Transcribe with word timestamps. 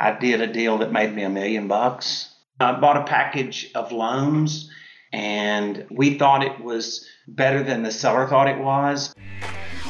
I 0.00 0.12
did 0.12 0.40
a 0.40 0.46
deal 0.46 0.78
that 0.78 0.92
made 0.92 1.14
me 1.14 1.24
a 1.24 1.28
million 1.28 1.68
bucks. 1.68 2.34
I 2.58 2.72
bought 2.80 2.96
a 2.96 3.04
package 3.04 3.70
of 3.74 3.92
loans 3.92 4.70
and 5.12 5.86
we 5.90 6.18
thought 6.18 6.42
it 6.42 6.58
was 6.58 7.06
better 7.28 7.62
than 7.62 7.82
the 7.82 7.92
seller 7.92 8.26
thought 8.26 8.48
it 8.48 8.58
was. 8.58 9.14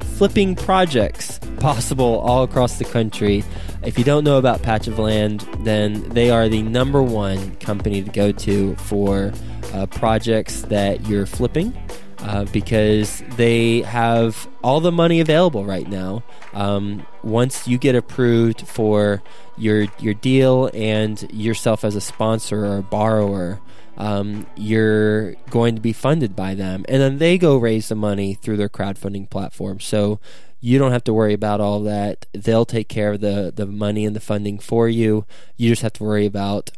flipping 0.00 0.54
projects 0.54 1.40
possible 1.58 2.20
all 2.20 2.42
across 2.42 2.78
the 2.78 2.84
country. 2.84 3.44
If 3.82 3.98
you 3.98 4.04
don't 4.04 4.24
know 4.24 4.38
about 4.38 4.62
Patch 4.62 4.86
of 4.86 4.98
Land, 4.98 5.40
then 5.60 6.08
they 6.10 6.30
are 6.30 6.48
the 6.48 6.62
number 6.62 7.02
one 7.02 7.56
company 7.56 8.02
to 8.02 8.10
go 8.10 8.32
to 8.32 8.74
for 8.76 9.32
uh, 9.72 9.86
projects 9.86 10.62
that 10.62 11.06
you're 11.06 11.26
flipping. 11.26 11.76
Uh, 12.20 12.46
because 12.52 13.22
they 13.36 13.82
have 13.82 14.48
all 14.62 14.80
the 14.80 14.90
money 14.90 15.20
available 15.20 15.66
right 15.66 15.86
now. 15.88 16.24
Um, 16.54 17.06
once 17.22 17.68
you 17.68 17.76
get 17.76 17.94
approved 17.94 18.66
for 18.66 19.22
your 19.58 19.88
your 19.98 20.14
deal 20.14 20.70
and 20.72 21.30
yourself 21.30 21.84
as 21.84 21.94
a 21.94 22.00
sponsor 22.00 22.64
or 22.64 22.78
a 22.78 22.82
borrower, 22.82 23.60
um, 23.96 24.46
you're 24.56 25.34
going 25.50 25.74
to 25.74 25.80
be 25.80 25.92
funded 25.92 26.34
by 26.34 26.54
them. 26.54 26.84
And 26.88 27.00
then 27.00 27.18
they 27.18 27.38
go 27.38 27.56
raise 27.56 27.88
the 27.88 27.94
money 27.94 28.34
through 28.34 28.56
their 28.56 28.68
crowdfunding 28.68 29.30
platform. 29.30 29.80
So 29.80 30.20
you 30.60 30.78
don't 30.78 30.92
have 30.92 31.04
to 31.04 31.12
worry 31.12 31.34
about 31.34 31.60
all 31.60 31.80
that. 31.80 32.26
They'll 32.32 32.64
take 32.64 32.88
care 32.88 33.12
of 33.12 33.20
the, 33.20 33.52
the 33.54 33.66
money 33.66 34.04
and 34.04 34.16
the 34.16 34.20
funding 34.20 34.58
for 34.58 34.88
you. 34.88 35.26
You 35.56 35.70
just 35.70 35.82
have 35.82 35.92
to 35.94 36.04
worry 36.04 36.26
about 36.26 36.70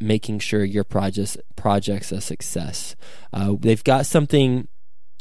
making 0.00 0.38
sure 0.38 0.64
your 0.64 0.84
project's, 0.84 1.36
project's 1.56 2.12
a 2.12 2.20
success. 2.20 2.96
Uh, 3.32 3.54
they've 3.58 3.84
got 3.84 4.06
something 4.06 4.68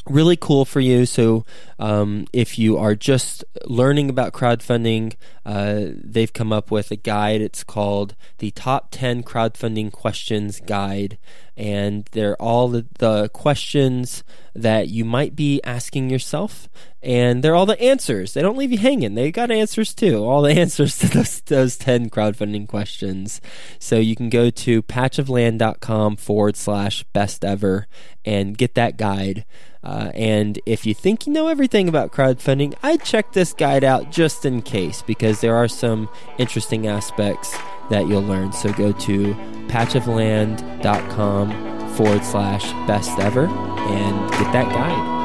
really 0.06 0.36
cool 0.36 0.66
for 0.66 0.80
you. 0.80 1.06
So, 1.06 1.46
um, 1.80 2.28
if 2.34 2.60
you 2.60 2.78
are 2.78 2.96
just 2.96 3.44
learning 3.66 4.10
about 4.10 4.34
crowdfunding, 4.34 5.16
uh, 5.46 5.86
they've 5.94 6.32
come 6.32 6.54
up 6.54 6.72
with 6.72 6.92
a 6.92 6.96
guide. 6.96 7.42
It's 7.42 7.64
called 7.64 8.16
the 8.38 8.52
Top 8.52 8.90
10 8.92 9.24
Crowdfunding 9.24 9.92
Questions 9.92 10.60
Guide. 10.60 11.18
And 11.56 12.06
they're 12.12 12.42
all 12.42 12.68
the, 12.68 12.86
the 13.00 13.30
questions 13.30 14.24
that 14.56 14.88
you 14.88 15.06
might 15.06 15.36
be 15.36 15.62
asking 15.64 16.10
yourself. 16.10 16.68
And 17.02 17.44
they're 17.44 17.56
all 17.56 17.66
the 17.66 17.80
answers. 17.82 18.34
They 18.34 18.42
don't 18.42 18.58
leave 18.58 18.72
you 18.72 18.78
hanging. 18.78 19.14
They 19.14 19.32
got 19.32 19.52
answers 19.52 19.94
too. 19.94 20.24
All 20.24 20.42
the 20.42 20.54
answers 20.60 20.98
to 21.00 21.08
those, 21.10 21.42
those 21.42 21.78
10 21.78 22.10
crowdfunding 22.10 22.68
questions. 22.68 23.42
So 23.78 23.98
you 23.98 24.16
can 24.16 24.30
go 24.30 24.50
to 24.50 24.82
patchofland.com 24.84 26.16
forward 26.16 26.56
slash 26.56 27.04
best 27.14 27.44
ever 27.44 27.88
and 28.26 28.58
get 28.58 28.76
that 28.76 28.98
guide. 28.98 29.46
Uh, 29.84 30.12
and 30.14 30.60
if 30.66 30.86
you 30.86 30.94
think 30.94 31.28
you 31.28 31.34
know 31.34 31.48
everything 31.48 31.90
about 31.90 32.12
crowdfunding, 32.12 32.76
I'd 32.84 33.04
check 33.04 33.34
this 33.34 33.54
guide 33.54 33.84
out 33.84 34.12
just 34.12 34.46
in 34.46 34.62
case 34.62 35.02
because 35.02 35.42
there 35.42 35.56
are 35.56 35.68
some 35.68 36.08
interesting 36.38 36.86
aspects 36.88 37.58
that 37.90 38.08
you'll 38.08 38.22
learn. 38.22 38.54
So 38.54 38.72
go 38.74 38.92
to 38.94 39.34
patchofland.com 39.68 41.96
forward 41.96 42.24
slash 42.24 42.72
best 42.88 43.20
ever 43.20 43.48
and 43.48 44.32
get 44.32 44.54
that 44.54 44.72
guide. 44.72 45.23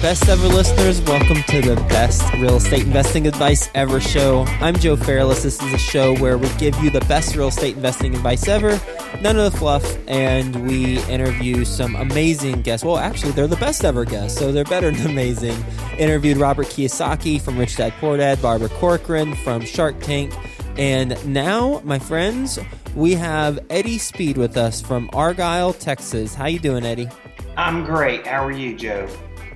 Best 0.00 0.28
ever 0.28 0.46
listeners, 0.46 1.02
welcome 1.02 1.42
to 1.48 1.60
the 1.60 1.74
best 1.88 2.32
real 2.34 2.56
estate 2.56 2.84
investing 2.84 3.26
advice 3.26 3.68
ever 3.74 3.98
show. 3.98 4.44
I'm 4.60 4.76
Joe 4.76 4.94
Fairless. 4.94 5.42
This 5.42 5.60
is 5.60 5.72
a 5.72 5.78
show 5.78 6.14
where 6.18 6.38
we 6.38 6.48
give 6.50 6.76
you 6.76 6.88
the 6.88 7.00
best 7.00 7.34
real 7.34 7.48
estate 7.48 7.74
investing 7.74 8.14
advice 8.14 8.46
ever, 8.46 8.80
none 9.20 9.36
of 9.36 9.50
the 9.50 9.58
fluff, 9.58 9.98
and 10.06 10.68
we 10.68 11.00
interview 11.06 11.64
some 11.64 11.96
amazing 11.96 12.62
guests. 12.62 12.84
Well, 12.84 12.96
actually, 12.96 13.32
they're 13.32 13.48
the 13.48 13.56
best 13.56 13.84
ever 13.84 14.04
guests, 14.04 14.38
so 14.38 14.52
they're 14.52 14.62
better 14.64 14.92
than 14.92 15.10
amazing. 15.10 15.56
Interviewed 15.98 16.36
Robert 16.36 16.68
Kiyosaki 16.68 17.40
from 17.40 17.58
Rich 17.58 17.76
Dad 17.76 17.92
Poor 17.98 18.16
Dad, 18.16 18.40
Barbara 18.40 18.68
Corcoran 18.68 19.34
from 19.34 19.62
Shark 19.62 19.98
Tank, 20.00 20.32
and 20.76 21.18
now, 21.26 21.82
my 21.82 21.98
friends, 21.98 22.56
we 22.94 23.14
have 23.14 23.58
Eddie 23.68 23.98
Speed 23.98 24.38
with 24.38 24.56
us 24.56 24.80
from 24.80 25.10
Argyle, 25.12 25.72
Texas. 25.72 26.36
How 26.36 26.46
you 26.46 26.60
doing, 26.60 26.86
Eddie? 26.86 27.08
I'm 27.56 27.84
great. 27.84 28.24
How 28.28 28.44
are 28.44 28.52
you, 28.52 28.76
Joe? 28.76 29.08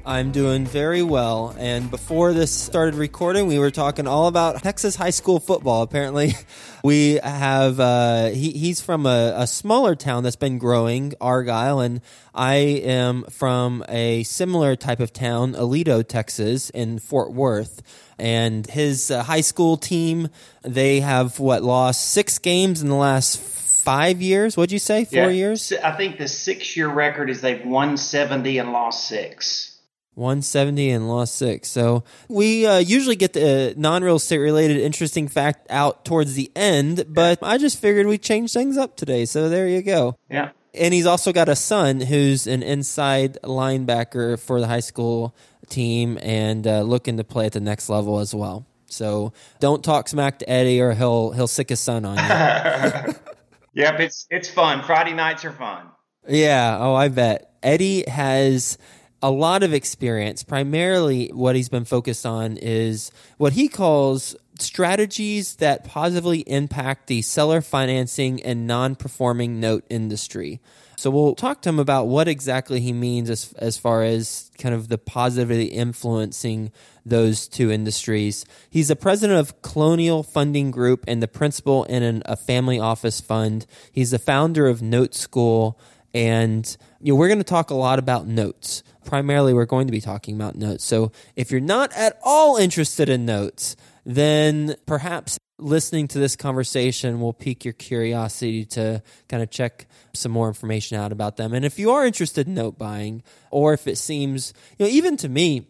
I'm 0.04 0.32
doing 0.32 0.66
very 0.66 1.02
well. 1.02 1.54
And 1.58 1.88
before 1.88 2.32
this 2.32 2.50
started 2.50 2.96
recording, 2.96 3.46
we 3.46 3.60
were 3.60 3.70
talking 3.70 4.08
all 4.08 4.26
about 4.26 4.60
Texas 4.60 4.96
high 4.96 5.10
school 5.10 5.38
football. 5.38 5.82
Apparently, 5.82 6.34
we 6.84 7.20
have, 7.22 7.78
uh, 7.78 8.30
he, 8.30 8.50
he's 8.50 8.80
from 8.80 9.06
a, 9.06 9.32
a 9.36 9.46
smaller 9.46 9.94
town 9.94 10.24
that's 10.24 10.34
been 10.34 10.58
growing, 10.58 11.14
Argyle, 11.20 11.78
and 11.78 12.00
I 12.34 12.54
am 12.54 13.22
from 13.24 13.84
a 13.88 14.24
similar 14.24 14.74
type 14.74 14.98
of 14.98 15.12
town, 15.12 15.52
Aledo, 15.52 16.06
Texas, 16.06 16.70
in 16.70 16.98
Fort 16.98 17.32
Worth. 17.32 17.80
And 18.18 18.66
his 18.66 19.08
uh, 19.08 19.22
high 19.22 19.40
school 19.40 19.76
team, 19.76 20.30
they 20.62 20.98
have 20.98 21.38
what, 21.38 21.62
lost 21.62 22.10
six 22.10 22.40
games 22.40 22.82
in 22.82 22.88
the 22.88 22.96
last 22.96 23.38
five 23.38 24.20
years? 24.20 24.56
What'd 24.56 24.72
you 24.72 24.80
say? 24.80 25.04
Four 25.04 25.24
yeah. 25.24 25.28
years? 25.28 25.72
I 25.72 25.92
think 25.92 26.18
the 26.18 26.26
six 26.26 26.76
year 26.76 26.88
record 26.88 27.30
is 27.30 27.40
they've 27.40 27.64
won 27.64 27.96
70 27.96 28.58
and 28.58 28.72
lost 28.72 29.06
six. 29.06 29.71
170 30.14 30.90
and 30.90 31.08
lost 31.08 31.36
six. 31.36 31.68
So 31.68 32.04
we 32.28 32.66
uh, 32.66 32.78
usually 32.78 33.16
get 33.16 33.32
the 33.32 33.74
non 33.76 34.02
real 34.04 34.16
estate 34.16 34.38
related 34.38 34.78
interesting 34.78 35.28
fact 35.28 35.66
out 35.70 36.04
towards 36.04 36.34
the 36.34 36.50
end, 36.54 37.04
but 37.08 37.38
I 37.42 37.58
just 37.58 37.80
figured 37.80 38.06
we'd 38.06 38.22
change 38.22 38.52
things 38.52 38.76
up 38.76 38.96
today. 38.96 39.24
So 39.24 39.48
there 39.48 39.66
you 39.66 39.82
go. 39.82 40.16
Yeah. 40.30 40.50
And 40.74 40.94
he's 40.94 41.06
also 41.06 41.32
got 41.32 41.48
a 41.48 41.56
son 41.56 42.00
who's 42.00 42.46
an 42.46 42.62
inside 42.62 43.38
linebacker 43.42 44.38
for 44.40 44.60
the 44.60 44.66
high 44.66 44.80
school 44.80 45.34
team 45.68 46.18
and 46.22 46.66
uh, 46.66 46.82
looking 46.82 47.16
to 47.18 47.24
play 47.24 47.46
at 47.46 47.52
the 47.52 47.60
next 47.60 47.88
level 47.88 48.18
as 48.18 48.34
well. 48.34 48.66
So 48.86 49.32
don't 49.60 49.82
talk 49.82 50.08
smack 50.08 50.38
to 50.40 50.48
Eddie 50.48 50.80
or 50.80 50.92
he'll 50.92 51.32
he'll 51.32 51.46
sic 51.46 51.70
his 51.70 51.80
son 51.80 52.04
on 52.04 52.16
you. 52.16 52.22
yep, 53.74 54.00
it's 54.00 54.26
it's 54.30 54.50
fun. 54.50 54.82
Friday 54.82 55.14
nights 55.14 55.44
are 55.44 55.52
fun. 55.52 55.86
Yeah. 56.28 56.76
Oh, 56.78 56.94
I 56.94 57.08
bet. 57.08 57.54
Eddie 57.62 58.04
has 58.08 58.76
a 59.22 59.30
lot 59.30 59.62
of 59.62 59.72
experience. 59.72 60.42
Primarily, 60.42 61.28
what 61.28 61.56
he's 61.56 61.68
been 61.68 61.84
focused 61.84 62.26
on 62.26 62.56
is 62.56 63.10
what 63.38 63.52
he 63.52 63.68
calls 63.68 64.36
strategies 64.58 65.56
that 65.56 65.84
positively 65.84 66.40
impact 66.40 67.06
the 67.06 67.22
seller 67.22 67.60
financing 67.60 68.42
and 68.42 68.66
non 68.66 68.94
performing 68.94 69.60
note 69.60 69.84
industry. 69.88 70.60
So 70.96 71.10
we'll 71.10 71.34
talk 71.34 71.62
to 71.62 71.68
him 71.68 71.80
about 71.80 72.06
what 72.06 72.28
exactly 72.28 72.80
he 72.80 72.92
means 72.92 73.28
as, 73.28 73.52
as 73.54 73.76
far 73.76 74.04
as 74.04 74.52
kind 74.58 74.72
of 74.72 74.86
the 74.86 74.98
positively 74.98 75.64
influencing 75.64 76.70
those 77.04 77.48
two 77.48 77.72
industries. 77.72 78.44
He's 78.70 78.86
the 78.86 78.94
president 78.94 79.40
of 79.40 79.62
Colonial 79.62 80.22
Funding 80.22 80.70
Group 80.70 81.04
and 81.08 81.20
the 81.20 81.26
principal 81.26 81.82
in 81.84 82.04
an, 82.04 82.22
a 82.26 82.36
family 82.36 82.78
office 82.78 83.20
fund. 83.20 83.66
He's 83.90 84.12
the 84.12 84.18
founder 84.20 84.68
of 84.68 84.80
Note 84.80 85.14
School. 85.14 85.80
And 86.14 86.76
you 87.02 87.12
know, 87.12 87.18
we're 87.18 87.28
going 87.28 87.38
to 87.38 87.44
talk 87.44 87.70
a 87.70 87.74
lot 87.74 87.98
about 87.98 88.26
notes 88.26 88.82
primarily 89.04 89.52
we're 89.52 89.66
going 89.66 89.86
to 89.86 89.92
be 89.92 90.00
talking 90.00 90.34
about 90.34 90.56
notes. 90.56 90.84
So 90.84 91.12
if 91.36 91.50
you're 91.50 91.60
not 91.60 91.92
at 91.92 92.18
all 92.22 92.56
interested 92.56 93.08
in 93.08 93.26
notes, 93.26 93.76
then 94.04 94.76
perhaps 94.86 95.38
listening 95.58 96.08
to 96.08 96.18
this 96.18 96.34
conversation 96.34 97.20
will 97.20 97.32
pique 97.32 97.64
your 97.64 97.74
curiosity 97.74 98.64
to 98.64 99.02
kind 99.28 99.42
of 99.42 99.50
check 99.50 99.86
some 100.12 100.32
more 100.32 100.48
information 100.48 100.96
out 100.96 101.12
about 101.12 101.36
them. 101.36 101.52
And 101.52 101.64
if 101.64 101.78
you 101.78 101.92
are 101.92 102.06
interested 102.06 102.46
in 102.46 102.54
note 102.54 102.78
buying, 102.78 103.22
or 103.50 103.72
if 103.72 103.86
it 103.86 103.98
seems, 103.98 104.52
you 104.78 104.86
know, 104.86 104.90
even 104.90 105.16
to 105.18 105.28
me, 105.28 105.68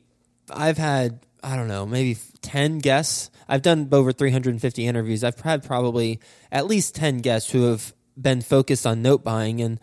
I've 0.51 0.79
had, 0.79 1.21
I 1.43 1.57
don't 1.57 1.69
know, 1.69 1.85
maybe 1.85 2.19
10 2.41 2.79
guests. 2.79 3.31
I've 3.49 3.63
done 3.63 3.89
over 3.93 4.13
350 4.13 4.87
interviews. 4.87 5.25
I've 5.25 5.41
had 5.41 5.63
probably 5.63 6.21
at 6.51 6.67
least 6.67 6.95
10 6.95 7.19
guests 7.19 7.51
who 7.51 7.65
have 7.65 7.93
been 8.21 8.41
focused 8.41 8.87
on 8.87 9.03
note 9.03 9.25
buying. 9.25 9.61
And 9.61 9.79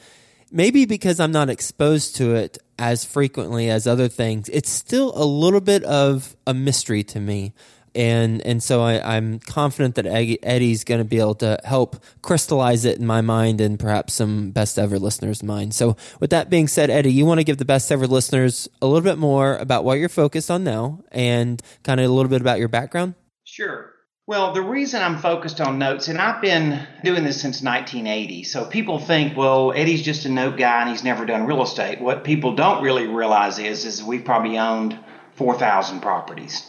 maybe 0.52 0.86
because 0.86 1.20
I'm 1.20 1.32
not 1.32 1.50
exposed 1.50 2.16
to 2.18 2.36
it 2.36 2.58
as 2.78 3.04
frequently 3.06 3.70
as 3.70 3.88
other 3.88 4.08
things, 4.08 4.50
it's 4.50 4.70
still 4.70 5.12
a 5.16 5.26
little 5.26 5.62
bit 5.62 5.84
of 5.84 6.36
a 6.48 6.54
mystery 6.54 7.04
to 7.04 7.20
me. 7.20 7.54
And 7.96 8.46
and 8.46 8.62
so 8.62 8.82
I, 8.82 9.18
am 9.18 9.40
confident 9.40 9.96
that 9.96 10.06
Eddie's 10.06 10.84
going 10.84 11.00
to 11.00 11.06
be 11.06 11.20
able 11.20 11.36
to 11.36 11.60
help 11.64 12.02
crystallize 12.22 12.86
it 12.86 13.00
in 13.00 13.06
my 13.06 13.22
mind 13.22 13.60
and 13.62 13.80
perhaps 13.80 14.14
some 14.14 14.52
best 14.52 14.78
ever 14.78 15.00
listeners' 15.00 15.42
mind. 15.42 15.74
So 15.74 15.98
with 16.20 16.30
that 16.30 16.52
being 16.52 16.68
said, 16.68 16.92
Eddie, 16.92 17.12
you 17.12 17.26
want 17.26 17.40
to 17.40 17.44
give 17.44 17.58
the 17.58 17.66
best 17.66 17.92
ever 17.92 18.06
listeners 18.06 18.70
a 18.80 18.86
little 18.86 19.02
bit 19.02 19.18
more 19.18 19.58
about 19.58 19.84
what 19.84 19.98
you're 19.98 20.08
focused 20.08 20.52
on 20.52 20.64
now 20.64 21.04
and 21.12 21.62
kind 21.84 22.00
of 22.00 22.06
a 22.06 22.14
little 22.14 22.30
bit 22.30 22.42
about 22.42 22.60
your 22.60 22.68
background? 22.68 23.16
Sure. 23.44 23.92
Well, 24.30 24.54
the 24.54 24.62
reason 24.62 25.02
I'm 25.02 25.18
focused 25.18 25.60
on 25.60 25.80
notes, 25.80 26.08
and 26.08 26.22
I've 26.22 26.40
been 26.40 26.86
doing 27.04 27.24
this 27.24 27.42
since 27.42 27.64
1980, 27.64 28.44
so 28.44 28.64
people 28.64 29.00
think, 29.00 29.36
well, 29.36 29.74
Eddie's 29.76 30.04
just 30.04 30.26
a 30.26 30.30
note 30.30 30.56
guy 30.56 30.82
and 30.82 30.92
he's 30.92 31.04
never 31.04 31.26
done 31.26 31.48
real 31.48 31.64
estate. 31.64 32.00
What 32.00 32.24
people 32.24 32.54
don't 32.54 32.84
really 32.84 33.08
realize 33.08 33.58
is, 33.58 33.86
is 33.86 34.04
we've 34.04 34.24
probably 34.24 34.60
owned 34.60 35.00
4,000 35.34 36.02
properties. 36.02 36.64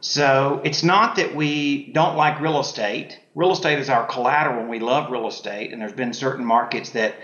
So 0.00 0.60
it's 0.62 0.82
not 0.82 1.16
that 1.16 1.34
we 1.34 1.90
don't 1.94 2.16
like 2.16 2.38
real 2.38 2.60
estate. 2.60 3.18
Real 3.34 3.52
estate 3.52 3.78
is 3.78 3.88
our 3.88 4.04
collateral, 4.04 4.60
and 4.60 4.68
we 4.68 4.78
love 4.78 5.10
real 5.10 5.26
estate. 5.26 5.72
And 5.72 5.80
there's 5.80 5.94
been 5.94 6.12
certain 6.12 6.44
markets 6.44 6.90
that 6.90 7.14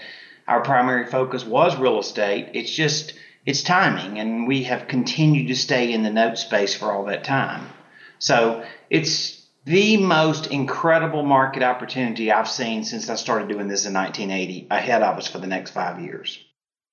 our 0.48 0.62
primary 0.62 1.04
focus 1.04 1.44
was 1.44 1.76
real 1.76 2.00
estate. 2.00 2.52
It's 2.54 2.70
just 2.70 3.12
it's 3.44 3.62
timing, 3.62 4.18
and 4.18 4.48
we 4.48 4.62
have 4.62 4.88
continued 4.88 5.48
to 5.48 5.54
stay 5.54 5.92
in 5.92 6.02
the 6.02 6.10
note 6.10 6.38
space 6.38 6.74
for 6.74 6.90
all 6.90 7.04
that 7.04 7.24
time. 7.24 7.73
So 8.18 8.64
it's 8.90 9.44
the 9.64 9.96
most 9.96 10.46
incredible 10.48 11.22
market 11.22 11.62
opportunity 11.62 12.30
I've 12.30 12.48
seen 12.48 12.84
since 12.84 13.08
I 13.08 13.14
started 13.14 13.48
doing 13.48 13.68
this 13.68 13.86
in 13.86 13.94
1980 13.94 14.68
ahead 14.70 15.02
of 15.02 15.16
us 15.16 15.26
for 15.26 15.38
the 15.38 15.46
next 15.46 15.70
five 15.70 16.00
years. 16.00 16.38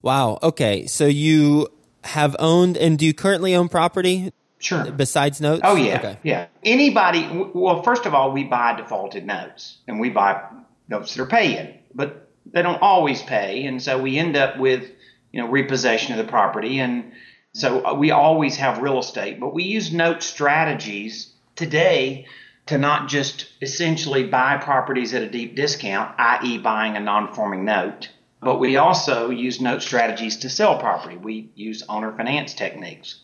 Wow. 0.01 0.39
Okay. 0.41 0.87
So 0.87 1.05
you 1.05 1.67
have 2.03 2.35
owned 2.39 2.77
and 2.77 2.97
do 2.97 3.05
you 3.05 3.13
currently 3.13 3.55
own 3.55 3.69
property? 3.69 4.33
Sure. 4.59 4.91
Besides 4.91 5.41
notes? 5.41 5.61
Oh, 5.63 5.75
yeah. 5.75 5.97
Okay. 5.97 6.17
Yeah. 6.23 6.47
Anybody, 6.63 7.27
well, 7.53 7.81
first 7.83 8.05
of 8.05 8.13
all, 8.13 8.31
we 8.31 8.43
buy 8.43 8.75
defaulted 8.75 9.25
notes 9.25 9.79
and 9.87 9.99
we 9.99 10.09
buy 10.09 10.43
notes 10.87 11.15
that 11.15 11.21
are 11.23 11.27
paying, 11.27 11.79
but 11.93 12.29
they 12.45 12.61
don't 12.61 12.81
always 12.81 13.21
pay. 13.21 13.65
And 13.65 13.81
so 13.81 13.99
we 13.99 14.17
end 14.17 14.37
up 14.37 14.57
with, 14.57 14.89
you 15.31 15.41
know, 15.41 15.49
repossession 15.49 16.17
of 16.17 16.23
the 16.23 16.29
property. 16.31 16.79
And 16.79 17.11
so 17.53 17.85
uh, 17.85 17.93
we 17.93 18.11
always 18.11 18.57
have 18.57 18.81
real 18.81 18.99
estate, 18.99 19.39
but 19.39 19.53
we 19.53 19.63
use 19.63 19.91
note 19.91 20.23
strategies 20.23 21.33
today 21.55 22.25
to 22.67 22.77
not 22.77 23.09
just 23.09 23.47
essentially 23.61 24.23
buy 24.23 24.57
properties 24.57 25.13
at 25.13 25.21
a 25.21 25.29
deep 25.29 25.55
discount, 25.55 26.13
i.e., 26.17 26.57
buying 26.57 26.95
a 26.95 26.99
non 26.99 27.27
performing 27.27 27.65
note, 27.65 28.09
but 28.41 28.59
we 28.59 28.77
also 28.77 29.29
use 29.29 29.59
note 29.59 29.81
strategies 29.81 30.37
to 30.37 30.49
sell 30.49 30.79
property. 30.79 31.17
We 31.17 31.51
use 31.55 31.83
owner 31.89 32.15
finance 32.15 32.53
techniques. 32.53 33.21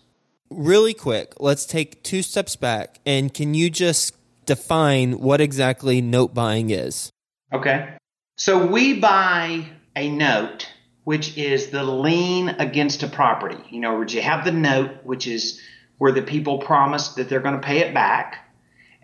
Really 0.50 0.94
quick, 0.94 1.34
let's 1.40 1.66
take 1.66 2.04
two 2.04 2.22
steps 2.22 2.56
back 2.56 3.00
and 3.06 3.34
can 3.34 3.54
you 3.54 3.70
just 3.70 4.16
define 4.46 5.20
what 5.20 5.42
exactly 5.42 6.02
note 6.02 6.34
buying 6.34 6.70
is? 6.70 7.12
Okay. 7.54 7.96
So 8.38 8.66
we 8.66 9.00
buy 9.00 9.66
a 9.96 10.10
note, 10.10 10.70
which 11.08 11.38
is 11.38 11.68
the 11.68 11.86
lien 11.86 12.50
against 12.60 13.02
a 13.02 13.08
property. 13.08 13.64
You 13.70 13.80
know, 13.80 14.02
you 14.02 14.22
have 14.22 14.44
the 14.44 14.52
note, 14.52 15.06
which 15.06 15.26
is 15.26 15.62
where 16.00 16.12
the 16.12 16.22
people 16.22 16.58
promise 16.58 17.08
that 17.14 17.30
they're 17.30 17.40
going 17.40 17.56
to 17.56 17.66
pay 17.66 17.78
it 17.78 17.94
back. 17.94 18.52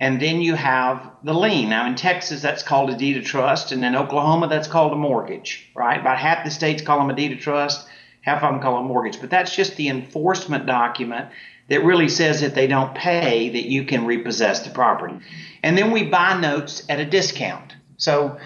And 0.02 0.22
then 0.22 0.42
you 0.42 0.56
have 0.56 1.12
the 1.24 1.34
lien. 1.34 1.70
Now, 1.70 1.88
in 1.88 1.96
Texas, 1.96 2.42
that's 2.42 2.62
called 2.62 2.90
a 2.90 2.98
deed 2.98 3.16
of 3.16 3.24
trust. 3.24 3.72
And 3.72 3.86
in 3.86 3.96
Oklahoma, 3.96 4.50
that's 4.50 4.68
called 4.68 4.92
a 4.92 4.98
mortgage, 4.98 5.72
right? 5.74 5.98
About 5.98 6.18
half 6.18 6.44
the 6.44 6.52
states 6.52 6.82
call 6.82 6.98
them 6.98 7.10
a 7.10 7.16
deed 7.16 7.32
of 7.32 7.40
trust, 7.40 7.88
half 8.20 8.44
of 8.44 8.52
them 8.52 8.62
call 8.62 8.76
them 8.76 8.88
mortgage. 8.88 9.22
But 9.22 9.30
that's 9.30 9.56
just 9.56 9.78
the 9.78 9.88
enforcement 9.88 10.66
document 10.66 11.30
that 11.70 11.86
really 11.86 12.10
says 12.10 12.42
that 12.42 12.54
they 12.54 12.68
don't 12.68 12.94
pay, 12.94 13.48
that 13.48 13.72
you 13.72 13.86
can 13.86 14.06
repossess 14.06 14.60
the 14.60 14.72
property. 14.72 15.20
And 15.64 15.78
then 15.78 15.92
we 15.92 16.04
buy 16.04 16.38
notes 16.38 16.84
at 16.90 17.00
a 17.00 17.06
discount. 17.06 17.78
So, 17.96 18.40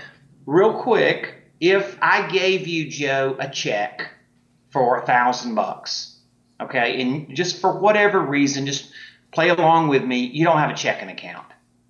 real 0.46 0.80
quick, 0.80 1.37
if 1.60 1.98
I 2.02 2.30
gave 2.30 2.68
you, 2.68 2.90
Joe, 2.90 3.36
a 3.40 3.50
check 3.50 4.12
for 4.70 4.98
a 4.98 5.06
thousand 5.06 5.56
bucks, 5.56 6.16
okay, 6.62 7.02
and 7.02 7.36
just 7.36 7.62
for 7.62 7.80
whatever 7.80 8.20
reason, 8.20 8.66
just 8.66 8.92
play 9.32 9.50
along 9.50 9.88
with 9.88 10.04
me, 10.04 10.26
you 10.26 10.46
don't 10.46 10.58
have 10.58 10.70
a 10.70 10.76
checking 10.76 11.10
account, 11.10 11.48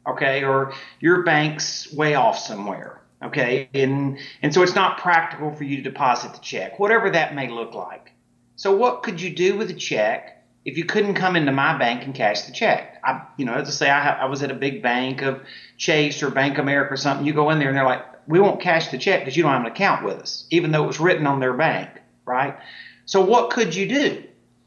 okay, 0.07 0.43
or 0.43 0.73
your 0.99 1.23
bank's 1.23 1.91
way 1.91 2.15
off 2.15 2.37
somewhere, 2.37 3.01
okay, 3.23 3.69
and 3.73 4.17
and 4.41 4.53
so 4.53 4.61
it's 4.61 4.75
not 4.75 4.99
practical 4.99 5.53
for 5.53 5.63
you 5.63 5.77
to 5.77 5.83
deposit 5.83 6.33
the 6.33 6.39
check, 6.39 6.79
whatever 6.79 7.09
that 7.09 7.35
may 7.35 7.49
look 7.49 7.73
like. 7.73 8.11
So 8.55 8.75
what 8.75 9.03
could 9.03 9.21
you 9.21 9.29
do 9.35 9.55
with 9.57 9.69
a 9.69 9.75
check 9.75 10.43
if 10.65 10.77
you 10.77 10.85
couldn't 10.85 11.13
come 11.13 11.35
into 11.35 11.51
my 11.51 11.77
bank 11.77 12.03
and 12.03 12.15
cash 12.15 12.41
the 12.43 12.51
check? 12.51 12.99
I, 13.03 13.21
you 13.37 13.45
know, 13.45 13.53
let's 13.53 13.73
say 13.75 13.89
I, 13.89 14.21
I 14.21 14.25
was 14.25 14.41
at 14.41 14.49
a 14.49 14.55
big 14.55 14.81
bank 14.81 15.21
of 15.21 15.41
Chase 15.77 16.23
or 16.23 16.31
Bank 16.31 16.57
America 16.57 16.93
or 16.93 16.97
something. 16.97 17.25
You 17.25 17.33
go 17.33 17.51
in 17.51 17.59
there 17.59 17.67
and 17.67 17.77
they're 17.77 17.85
like, 17.85 18.03
we 18.27 18.39
won't 18.39 18.61
cash 18.61 18.89
the 18.89 18.97
check 18.97 19.21
because 19.21 19.37
you 19.37 19.43
don't 19.43 19.53
have 19.53 19.61
an 19.61 19.67
account 19.67 20.05
with 20.05 20.19
us, 20.19 20.45
even 20.51 20.71
though 20.71 20.83
it 20.83 20.87
was 20.87 20.99
written 20.99 21.25
on 21.25 21.39
their 21.39 21.53
bank, 21.53 21.89
right? 22.25 22.57
So 23.05 23.21
what 23.21 23.51
could 23.51 23.73
you 23.73 23.87
do? 23.87 24.23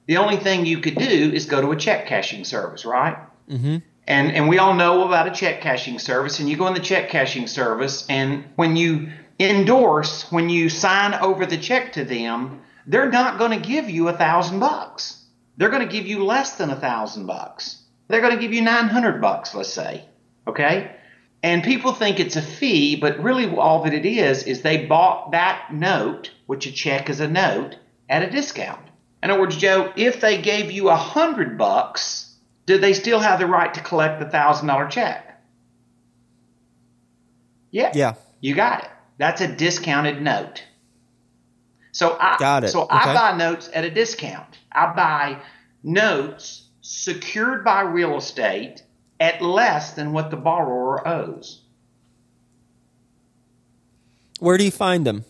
The 0.07 0.17
only 0.17 0.39
thing 0.39 0.67
you 0.67 0.81
could 0.81 0.97
do 0.97 1.31
is 1.33 1.47
go 1.47 1.61
to 1.61 1.71
a 1.71 1.77
check 1.77 2.07
cashing 2.07 2.45
service, 2.45 2.85
right? 2.85 3.17
Mm-hmm. 3.49 3.77
And 4.07 4.33
and 4.33 4.49
we 4.49 4.59
all 4.59 4.75
know 4.75 5.07
about 5.07 5.29
a 5.29 5.31
check 5.31 5.61
cashing 5.61 5.99
service. 5.99 6.41
And 6.41 6.49
you 6.49 6.57
go 6.57 6.67
in 6.67 6.75
the 6.75 6.81
check 6.81 7.11
cashing 7.11 7.47
service, 7.47 8.07
and 8.09 8.45
when 8.57 8.77
you 8.77 9.13
endorse, 9.39 10.31
when 10.33 10.49
you 10.49 10.69
sign 10.69 11.15
over 11.15 11.47
the 11.47 11.59
check 11.59 11.93
to 11.93 12.05
them, 12.05 12.63
they're 12.87 13.11
not 13.11 13.39
going 13.39 13.53
to 13.61 13.69
give 13.69 13.89
you 13.89 14.09
a 14.09 14.13
thousand 14.13 14.59
bucks. 14.59 15.23
They're 15.57 15.71
going 15.71 15.87
to 15.87 15.93
give 15.93 16.07
you 16.07 16.25
less 16.25 16.57
than 16.57 16.71
a 16.71 16.77
thousand 16.77 17.27
bucks. 17.27 17.83
They're 18.09 18.21
going 18.21 18.35
to 18.35 18.41
give 18.41 18.53
you 18.53 18.63
nine 18.63 18.89
hundred 18.89 19.21
bucks, 19.21 19.55
let's 19.55 19.73
say. 19.73 20.05
Okay. 20.47 20.97
And 21.43 21.65
people 21.65 21.93
think 21.93 22.21
it's 22.21 22.37
a 22.37 22.43
fee, 22.43 22.97
but 22.97 23.23
really 23.23 23.49
all 23.57 23.85
that 23.85 23.95
it 23.95 24.05
is 24.05 24.43
is 24.43 24.61
they 24.61 24.85
bought 24.87 25.31
that 25.31 25.73
note, 25.73 26.31
which 26.47 26.67
a 26.67 26.73
check 26.73 27.09
is 27.09 27.21
a 27.21 27.29
note, 27.29 27.77
at 28.09 28.23
a 28.23 28.31
discount. 28.31 28.81
In 29.23 29.31
other 29.31 29.41
words, 29.41 29.57
Joe, 29.57 29.93
if 29.97 30.21
they 30.21 30.41
gave 30.41 30.71
you 30.71 30.91
a 30.91 30.97
hundred 30.97 31.57
bucks, 31.57 32.35
do 32.67 32.79
they 32.79 32.93
still 32.93 33.21
have 33.21 33.39
the 33.39 33.47
right 33.47 33.73
to 33.73 33.81
collect 33.81 34.21
the 34.21 34.29
thousand 34.29 34.69
dollar 34.69 34.87
check? 34.89 35.41
Yeah. 37.71 37.93
Yeah. 37.95 38.15
You 38.41 38.55
got 38.55 38.85
it. 38.85 38.91
That's 39.19 39.41
a 39.41 39.49
discounted 39.49 40.21
note. 40.21 40.65
So 41.93 42.17
I 42.19 42.37
got 42.39 42.65
it. 42.65 42.69
So 42.69 42.83
okay. 42.83 42.95
I 42.95 43.15
buy 43.15 43.37
notes 43.37 43.69
at 43.73 43.85
a 43.85 43.91
discount. 43.91 44.59
I 44.73 44.93
buy 44.95 45.43
notes 45.83 46.69
secured 46.81 47.65
by 47.65 47.83
real 47.83 48.17
estate 48.17 48.83
at 49.21 49.43
less 49.43 49.93
than 49.93 50.13
what 50.13 50.31
the 50.31 50.37
borrower 50.37 51.07
owes. 51.07 51.61
Where 54.41 54.57
do 54.57 54.65
you 54.65 54.71
find 54.71 55.07
them? 55.07 55.27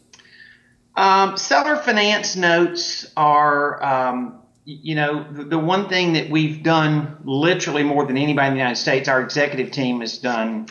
Um, 0.94 1.36
seller 1.36 1.76
finance 1.76 2.36
notes 2.36 3.10
are, 3.16 3.82
um, 3.82 4.38
you 4.64 4.94
know, 4.94 5.26
the, 5.32 5.44
the, 5.44 5.58
one 5.58 5.88
thing 5.88 6.12
that 6.12 6.30
we've 6.30 6.62
done 6.62 7.16
literally 7.24 7.82
more 7.82 8.06
than 8.06 8.16
anybody 8.16 8.48
in 8.48 8.54
the 8.54 8.58
United 8.58 8.80
States, 8.80 9.08
our 9.08 9.20
executive 9.20 9.72
team 9.72 10.00
has 10.00 10.18
done 10.18 10.66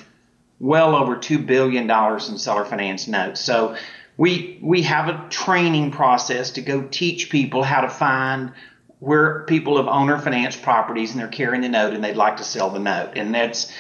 well 0.59 0.95
over 0.95 1.15
$2 1.15 1.45
billion 1.45 1.89
in 1.89 2.37
seller 2.37 2.65
finance 2.65 3.07
notes. 3.07 3.41
So 3.41 3.75
we, 4.17 4.59
we 4.61 4.83
have 4.83 5.07
a 5.07 5.27
training 5.29 5.91
process 5.91 6.51
to 6.51 6.61
go 6.61 6.81
teach 6.83 7.29
people 7.29 7.63
how 7.63 7.81
to 7.81 7.89
find 7.89 8.53
where 8.99 9.43
people 9.45 9.77
have 9.77 9.87
owner 9.87 10.17
finance 10.17 10.55
properties 10.55 11.11
and 11.11 11.19
they're 11.19 11.27
carrying 11.27 11.61
the 11.61 11.69
note 11.69 11.93
and 11.93 12.03
they'd 12.03 12.17
like 12.17 12.37
to 12.37 12.43
sell 12.43 12.69
the 12.69 12.79
note. 12.79 13.11
And 13.15 13.33
that's, 13.33 13.71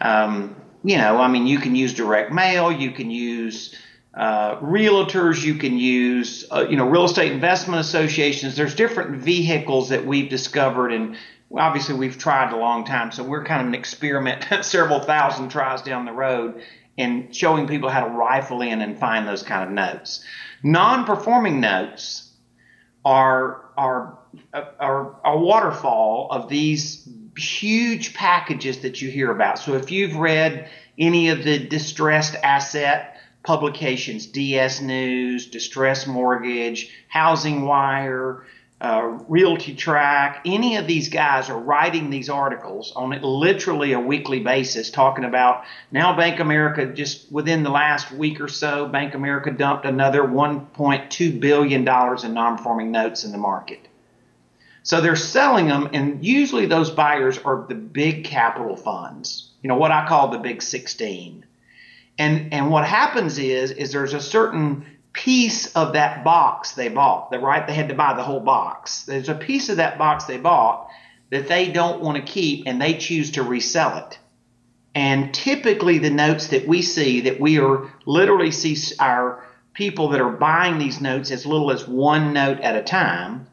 um, 0.00 0.56
you 0.84 0.96
know, 0.96 1.18
I 1.18 1.28
mean, 1.28 1.46
you 1.46 1.58
can 1.58 1.74
use 1.74 1.94
direct 1.94 2.32
mail, 2.32 2.70
you 2.70 2.92
can 2.92 3.10
use 3.10 3.74
uh, 4.14 4.56
realtors, 4.60 5.44
you 5.44 5.54
can 5.54 5.76
use, 5.78 6.46
uh, 6.50 6.66
you 6.68 6.76
know, 6.76 6.88
real 6.88 7.04
estate 7.04 7.32
investment 7.32 7.80
associations. 7.80 8.56
There's 8.56 8.74
different 8.74 9.20
vehicles 9.22 9.88
that 9.88 10.06
we've 10.06 10.28
discovered, 10.28 10.92
and 10.92 11.16
obviously 11.56 11.96
we've 11.96 12.16
tried 12.16 12.52
a 12.52 12.56
long 12.56 12.84
time. 12.84 13.10
So 13.10 13.24
we're 13.24 13.44
kind 13.44 13.60
of 13.60 13.68
an 13.68 13.74
experiment, 13.74 14.44
several 14.64 15.00
thousand 15.00 15.50
tries 15.50 15.82
down 15.82 16.04
the 16.04 16.12
road, 16.12 16.62
in 16.96 17.32
showing 17.32 17.66
people 17.66 17.88
how 17.88 18.04
to 18.04 18.10
rifle 18.10 18.60
in 18.60 18.80
and 18.80 18.98
find 18.98 19.26
those 19.26 19.42
kind 19.42 19.64
of 19.64 19.70
notes. 19.70 20.24
Non-performing 20.62 21.60
notes 21.60 22.32
are 23.04 23.64
are 23.76 24.17
are 24.52 25.16
a 25.24 25.38
waterfall 25.38 26.28
of 26.30 26.48
these 26.48 27.08
huge 27.36 28.14
packages 28.14 28.80
that 28.80 29.00
you 29.00 29.10
hear 29.10 29.30
about. 29.30 29.58
So 29.58 29.74
if 29.74 29.90
you've 29.90 30.16
read 30.16 30.68
any 30.98 31.28
of 31.28 31.44
the 31.44 31.58
distressed 31.58 32.34
asset 32.34 33.16
publications, 33.42 34.26
DS 34.26 34.80
News, 34.80 35.46
Distress 35.46 36.06
Mortgage, 36.06 36.92
Housing 37.08 37.64
Wire, 37.64 38.44
uh, 38.80 39.18
RealtyTrac, 39.28 40.40
any 40.44 40.76
of 40.76 40.86
these 40.86 41.08
guys 41.08 41.50
are 41.50 41.58
writing 41.58 42.10
these 42.10 42.28
articles 42.28 42.92
on 42.94 43.12
it 43.12 43.24
literally 43.24 43.92
a 43.92 43.98
weekly 44.00 44.40
basis, 44.40 44.90
talking 44.90 45.24
about 45.24 45.64
now 45.90 46.16
Bank 46.16 46.38
America, 46.38 46.86
just 46.86 47.30
within 47.32 47.64
the 47.64 47.70
last 47.70 48.12
week 48.12 48.40
or 48.40 48.48
so, 48.48 48.86
Bank 48.86 49.14
America 49.14 49.50
dumped 49.50 49.84
another 49.84 50.22
$1.2 50.22 51.40
billion 51.40 51.80
in 51.80 52.34
non 52.34 52.56
performing 52.56 52.92
notes 52.92 53.24
in 53.24 53.32
the 53.32 53.38
market. 53.38 53.87
So 54.88 55.02
they're 55.02 55.16
selling 55.16 55.66
them, 55.66 55.90
and 55.92 56.24
usually 56.24 56.64
those 56.64 56.90
buyers 56.90 57.36
are 57.36 57.66
the 57.68 57.74
big 57.74 58.24
capital 58.24 58.74
funds, 58.74 59.50
you 59.60 59.68
know, 59.68 59.76
what 59.76 59.90
I 59.90 60.08
call 60.08 60.28
the 60.28 60.38
big 60.38 60.62
16. 60.62 61.44
And 62.18 62.54
and 62.54 62.70
what 62.70 62.86
happens 62.86 63.36
is 63.36 63.70
is 63.70 63.92
there's 63.92 64.14
a 64.14 64.20
certain 64.20 64.86
piece 65.12 65.66
of 65.76 65.92
that 65.92 66.24
box 66.24 66.72
they 66.72 66.88
bought. 66.88 67.30
They 67.30 67.36
right 67.36 67.66
they 67.66 67.74
had 67.74 67.90
to 67.90 67.94
buy 67.94 68.14
the 68.14 68.22
whole 68.22 68.40
box. 68.40 69.02
There's 69.02 69.28
a 69.28 69.34
piece 69.34 69.68
of 69.68 69.76
that 69.76 69.98
box 69.98 70.24
they 70.24 70.38
bought 70.38 70.88
that 71.28 71.48
they 71.48 71.70
don't 71.70 72.00
want 72.00 72.16
to 72.16 72.32
keep 72.32 72.66
and 72.66 72.80
they 72.80 72.94
choose 72.94 73.32
to 73.32 73.42
resell 73.42 73.98
it. 73.98 74.18
And 74.94 75.34
typically, 75.34 75.98
the 75.98 76.08
notes 76.08 76.46
that 76.46 76.66
we 76.66 76.80
see 76.80 77.20
that 77.20 77.38
we 77.38 77.58
are 77.58 77.92
literally 78.06 78.52
see 78.52 78.78
our 78.98 79.44
people 79.74 80.08
that 80.08 80.22
are 80.22 80.32
buying 80.32 80.78
these 80.78 80.98
notes 80.98 81.30
as 81.30 81.44
little 81.44 81.70
as 81.72 81.86
one 81.86 82.32
note 82.32 82.60
at 82.60 82.74
a 82.74 82.82
time 82.82 83.48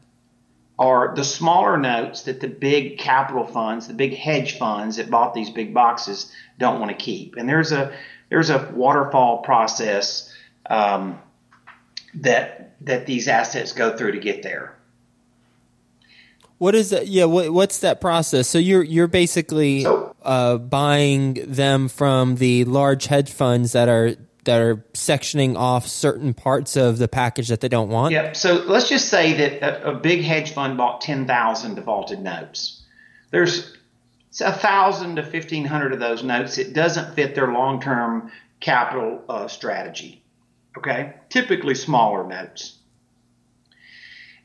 are 0.78 1.14
the 1.14 1.24
smaller 1.24 1.78
notes 1.78 2.22
that 2.22 2.40
the 2.40 2.48
big 2.48 2.98
capital 2.98 3.46
funds, 3.46 3.88
the 3.88 3.94
big 3.94 4.14
hedge 4.14 4.58
funds 4.58 4.96
that 4.96 5.10
bought 5.10 5.32
these 5.32 5.50
big 5.50 5.72
boxes 5.72 6.30
don't 6.58 6.80
want 6.80 6.90
to 6.90 6.96
keep. 6.96 7.36
And 7.36 7.48
there's 7.48 7.72
a 7.72 7.96
there's 8.28 8.50
a 8.50 8.70
waterfall 8.74 9.38
process 9.38 10.32
um, 10.68 11.18
that 12.14 12.74
that 12.82 13.06
these 13.06 13.28
assets 13.28 13.72
go 13.72 13.96
through 13.96 14.12
to 14.12 14.18
get 14.18 14.42
there. 14.42 14.74
What 16.58 16.74
is 16.74 16.90
that? 16.90 17.06
Yeah, 17.06 17.24
what, 17.24 17.50
what's 17.50 17.80
that 17.80 18.00
process? 18.00 18.48
So 18.48 18.58
you're 18.58 18.82
you're 18.82 19.08
basically 19.08 19.82
so, 19.82 20.14
uh, 20.22 20.58
buying 20.58 21.34
them 21.46 21.88
from 21.88 22.36
the 22.36 22.64
large 22.64 23.06
hedge 23.06 23.30
funds 23.30 23.72
that 23.72 23.88
are 23.88 24.14
that 24.46 24.60
are 24.60 24.76
sectioning 24.94 25.56
off 25.56 25.86
certain 25.86 26.34
parts 26.34 26.76
of 26.76 26.98
the 26.98 27.06
package 27.06 27.48
that 27.48 27.60
they 27.60 27.68
don't 27.68 27.90
want. 27.90 28.12
Yep. 28.12 28.36
So 28.36 28.54
let's 28.66 28.88
just 28.88 29.08
say 29.08 29.34
that 29.34 29.62
a, 29.62 29.90
a 29.90 29.94
big 29.94 30.22
hedge 30.22 30.52
fund 30.52 30.76
bought 30.76 31.02
ten 31.02 31.26
thousand 31.26 31.74
defaulted 31.74 32.20
notes. 32.20 32.82
There's 33.30 33.76
a 34.40 34.52
thousand 34.52 35.16
to 35.16 35.22
fifteen 35.22 35.64
hundred 35.64 35.92
of 35.92 36.00
those 36.00 36.24
notes. 36.24 36.58
It 36.58 36.72
doesn't 36.72 37.14
fit 37.14 37.34
their 37.34 37.52
long 37.52 37.80
term 37.80 38.32
capital 38.60 39.22
uh, 39.28 39.48
strategy. 39.48 40.22
Okay, 40.78 41.14
typically 41.28 41.74
smaller 41.74 42.26
notes. 42.26 42.78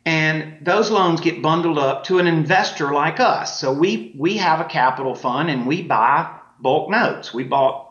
And 0.04 0.66
those 0.66 0.90
loans 0.90 1.22
get 1.22 1.44
bundled 1.44 1.78
up 1.78 2.06
to 2.06 2.18
an 2.18 2.26
investor 2.26 2.92
like 2.92 3.20
us. 3.20 3.60
So 3.60 3.72
we, 3.72 4.16
we 4.18 4.38
have 4.38 4.60
a 4.60 4.66
capital 4.66 5.14
fund 5.14 5.52
and 5.52 5.68
we 5.68 5.84
buy 5.84 6.40
bulk 6.60 6.90
notes. 6.90 7.34
We 7.34 7.44
bought 7.44 7.91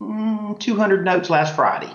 mm, 0.00 0.58
200 0.58 1.04
notes 1.04 1.30
last 1.30 1.54
Friday. 1.54 1.94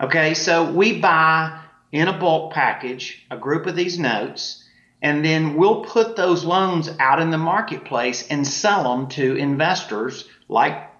Okay, 0.00 0.34
so 0.34 0.70
we 0.70 1.00
buy 1.00 1.60
in 1.92 2.08
a 2.08 2.18
bulk 2.18 2.52
package 2.52 3.24
a 3.30 3.36
group 3.36 3.66
of 3.66 3.76
these 3.76 3.98
notes, 3.98 4.64
and 5.00 5.24
then 5.24 5.56
we'll 5.56 5.84
put 5.84 6.16
those 6.16 6.44
loans 6.44 6.90
out 6.98 7.20
in 7.20 7.30
the 7.30 7.38
marketplace 7.38 8.26
and 8.28 8.46
sell 8.46 8.82
them 8.96 9.08
to 9.08 9.36
investors 9.36 10.28
like, 10.48 10.90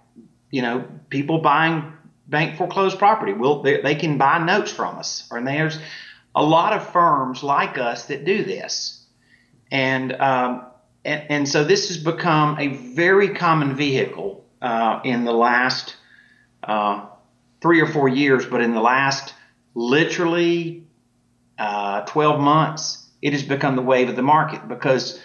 you 0.51 0.63
know, 0.63 0.87
people 1.11 1.39
buying 1.39 1.93
bank 2.29 2.57
foreclosed 2.57 2.99
property. 2.99 3.33
We'll, 3.33 3.63
they, 3.63 3.81
they 3.81 3.95
can 3.95 4.19
buy 4.19 4.39
notes 4.39 4.71
from 4.71 4.97
us. 4.97 5.29
And 5.31 5.47
there's 5.47 5.79
a 6.35 6.43
lot 6.43 6.73
of 6.73 6.93
firms 6.93 7.43
like 7.43 7.79
us 7.79 8.07
that 8.07 8.25
do 8.25 8.45
this. 8.45 9.05
And, 9.71 10.13
um, 10.13 10.67
and, 11.05 11.25
and, 11.29 11.49
so 11.49 11.65
this 11.65 11.89
has 11.89 11.99
become 11.99 12.59
a 12.59 12.69
very 12.69 13.31
common 13.31 13.75
vehicle 13.75 14.46
uh, 14.63 15.01
in 15.05 15.25
the 15.25 15.33
last 15.33 15.97
uh, 16.63 17.07
three 17.61 17.81
or 17.81 17.87
four 17.87 18.09
years, 18.09 18.47
but 18.47 18.61
in 18.61 18.75
the 18.75 18.81
last 18.81 19.35
literally 19.75 20.85
uh, 21.59 22.03
12 22.03 22.41
months, 22.41 23.07
it 23.23 23.33
has 23.33 23.43
become 23.43 23.77
the 23.77 23.83
wave 23.83 24.09
of 24.09 24.17
the 24.17 24.23
market 24.23 24.69
because 24.69 25.21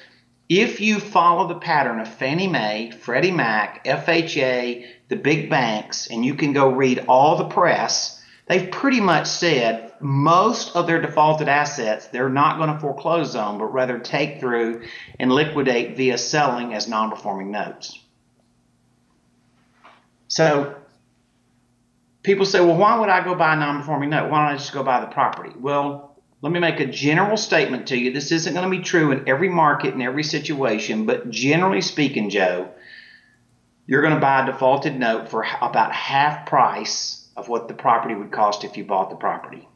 if 0.50 0.81
you 0.81 1.00
follow 1.00 1.47
the 1.47 1.59
pattern 1.59 2.00
of 2.00 2.07
Fannie 2.07 2.47
Mae, 2.47 2.91
Freddie 2.91 3.31
Mac, 3.31 3.85
FHA, 3.85 4.85
the 5.07 5.15
big 5.15 5.50
banks, 5.50 6.07
and 6.07 6.25
you 6.25 6.35
can 6.35 6.51
go 6.51 6.69
read 6.69 7.05
all 7.07 7.38
the 7.38 7.45
press, 7.45 8.21
they've 8.47 8.69
pretty 8.69 9.00
much 9.00 9.27
said 9.27 9.93
most 10.01 10.75
of 10.75 10.88
their 10.88 11.01
defaulted 11.01 11.47
assets 11.47 12.07
they're 12.07 12.27
not 12.29 12.57
going 12.57 12.73
to 12.73 12.79
foreclose 12.79 13.35
on, 13.35 13.59
but 13.59 13.65
rather 13.65 14.00
take 14.00 14.39
through 14.39 14.81
and 15.19 15.31
liquidate 15.31 15.95
via 15.95 16.17
selling 16.17 16.73
as 16.73 16.88
non 16.88 17.09
performing 17.09 17.51
notes. 17.51 17.97
So 20.31 20.75
people 22.23 22.45
say, 22.45 22.61
well, 22.61 22.77
why 22.77 22.97
would 22.97 23.09
I 23.09 23.21
go 23.21 23.35
buy 23.35 23.53
a 23.53 23.57
non 23.57 23.81
performing 23.81 24.11
note? 24.11 24.31
Why 24.31 24.45
don't 24.45 24.55
I 24.55 24.57
just 24.57 24.71
go 24.71 24.81
buy 24.81 25.01
the 25.01 25.07
property? 25.07 25.51
Well, 25.59 26.15
let 26.41 26.53
me 26.53 26.61
make 26.61 26.79
a 26.79 26.85
general 26.85 27.35
statement 27.35 27.88
to 27.88 27.97
you. 27.97 28.13
This 28.13 28.31
isn't 28.31 28.53
going 28.53 28.63
to 28.63 28.77
be 28.77 28.81
true 28.81 29.11
in 29.11 29.27
every 29.27 29.50
market 29.50 29.93
and 29.93 30.01
every 30.01 30.23
situation, 30.23 31.05
but 31.05 31.29
generally 31.29 31.81
speaking, 31.81 32.29
Joe, 32.29 32.69
you're 33.88 34.01
going 34.01 34.13
to 34.13 34.21
buy 34.21 34.43
a 34.43 34.45
defaulted 34.45 34.97
note 34.97 35.27
for 35.27 35.45
about 35.61 35.91
half 35.91 36.45
price 36.45 37.27
of 37.35 37.50
what 37.50 37.67
the 37.67 37.73
property 37.73 38.15
would 38.15 38.31
cost 38.31 38.63
if 38.63 38.77
you 38.77 38.85
bought 38.85 39.09
the 39.09 39.17
property. 39.17 39.67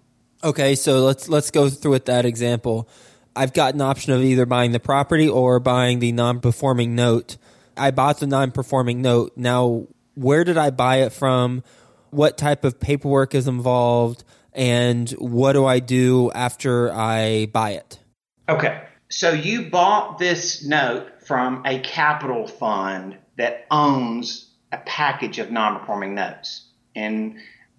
Okay, 0.41 0.75
so 0.75 1.01
let's 1.01 1.27
let's 1.27 1.51
go 1.51 1.69
through 1.69 1.91
with 1.91 2.05
that 2.05 2.25
example. 2.25 2.88
I've 3.35 3.51
got 3.51 3.74
an 3.74 3.81
option 3.81 4.13
of 4.13 4.21
either 4.21 4.45
buying 4.45 4.71
the 4.71 4.79
property 4.79 5.27
or 5.27 5.59
buying 5.59 6.00
the 6.00 6.13
non-performing 6.13 6.95
note. 6.95 7.35
I 7.75 7.91
bought 7.91 8.21
the 8.21 8.27
non-performing 8.27 9.01
note. 9.01 9.33
Now, 9.35 9.88
where 10.15 10.43
did 10.43 10.57
I 10.57 10.72
buy 10.72 10.98
it 10.98 11.13
from? 11.13 11.63
What 12.10 12.38
type 12.38 12.63
of 12.63 12.79
paperwork 12.79 13.36
is 13.36 13.48
involved? 13.48 14.24
And 14.53 15.10
what 15.12 15.53
do 15.53 15.65
I 15.65 15.79
do 15.79 16.31
after 16.31 16.91
I 16.91 17.48
buy 17.48 17.72
it? 17.72 18.00
Okay. 18.48 18.81
So 19.10 19.31
you 19.31 19.69
bought 19.69 20.17
this 20.17 20.65
note 20.65 21.22
from 21.25 21.62
a 21.65 21.79
capital 21.79 22.48
fund 22.48 23.17
that 23.38 23.65
owns 23.69 24.50
a 24.72 24.77
package 24.77 25.39
of 25.39 25.51
non-performing 25.51 26.15
notes. 26.15 26.65
And 26.95 27.36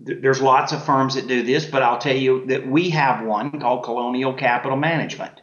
th- 0.06 0.20
there's 0.20 0.42
lots 0.42 0.72
of 0.72 0.84
firms 0.84 1.14
that 1.14 1.26
do 1.26 1.42
this, 1.42 1.64
but 1.64 1.82
I'll 1.82 1.98
tell 1.98 2.16
you 2.16 2.46
that 2.46 2.66
we 2.66 2.90
have 2.90 3.24
one 3.24 3.58
called 3.58 3.84
Colonial 3.84 4.34
Capital 4.34 4.76
Management. 4.76 5.40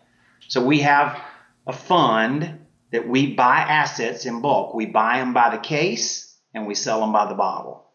So 0.47 0.63
we 0.63 0.79
have 0.79 1.19
a 1.65 1.73
fund 1.73 2.59
that 2.91 3.07
we 3.07 3.33
buy 3.33 3.57
assets 3.57 4.25
in 4.25 4.41
bulk. 4.41 4.75
We 4.75 4.85
buy 4.85 5.17
them 5.17 5.33
by 5.33 5.49
the 5.49 5.61
case 5.61 6.32
and 6.53 6.67
we 6.67 6.75
sell 6.75 7.01
them 7.01 7.11
by 7.11 7.27
the 7.27 7.35
bottle. 7.35 7.85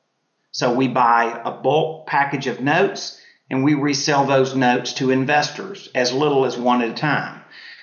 So 0.50 0.72
we 0.74 0.88
buy 0.88 1.40
a 1.44 1.50
bulk 1.50 2.06
package 2.06 2.46
of 2.46 2.60
notes 2.60 3.20
and 3.50 3.64
we 3.64 3.74
resell 3.74 4.24
those 4.24 4.54
notes 4.54 4.94
to 4.94 5.10
investors 5.10 5.88
as 5.94 6.12
little 6.12 6.44
as 6.44 6.56
one 6.56 6.82
at 6.82 6.90
a 6.90 6.94
time. 6.94 7.42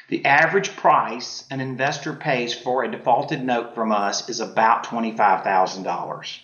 The 0.10 0.26
average 0.26 0.76
price 0.76 1.46
an 1.50 1.62
investor 1.62 2.14
pays 2.14 2.54
for 2.54 2.84
a 2.84 2.92
defaulted 2.92 3.44
note 3.44 3.74
from 3.74 3.92
us 3.92 4.30
is 4.30 4.40
about 4.40 4.86
$25,000 4.86 6.40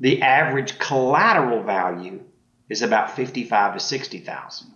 the 0.00 0.22
average 0.22 0.78
collateral 0.78 1.62
value 1.62 2.22
is 2.68 2.82
about 2.82 3.16
55 3.16 3.74
to 3.74 3.80
60,000. 3.80 4.74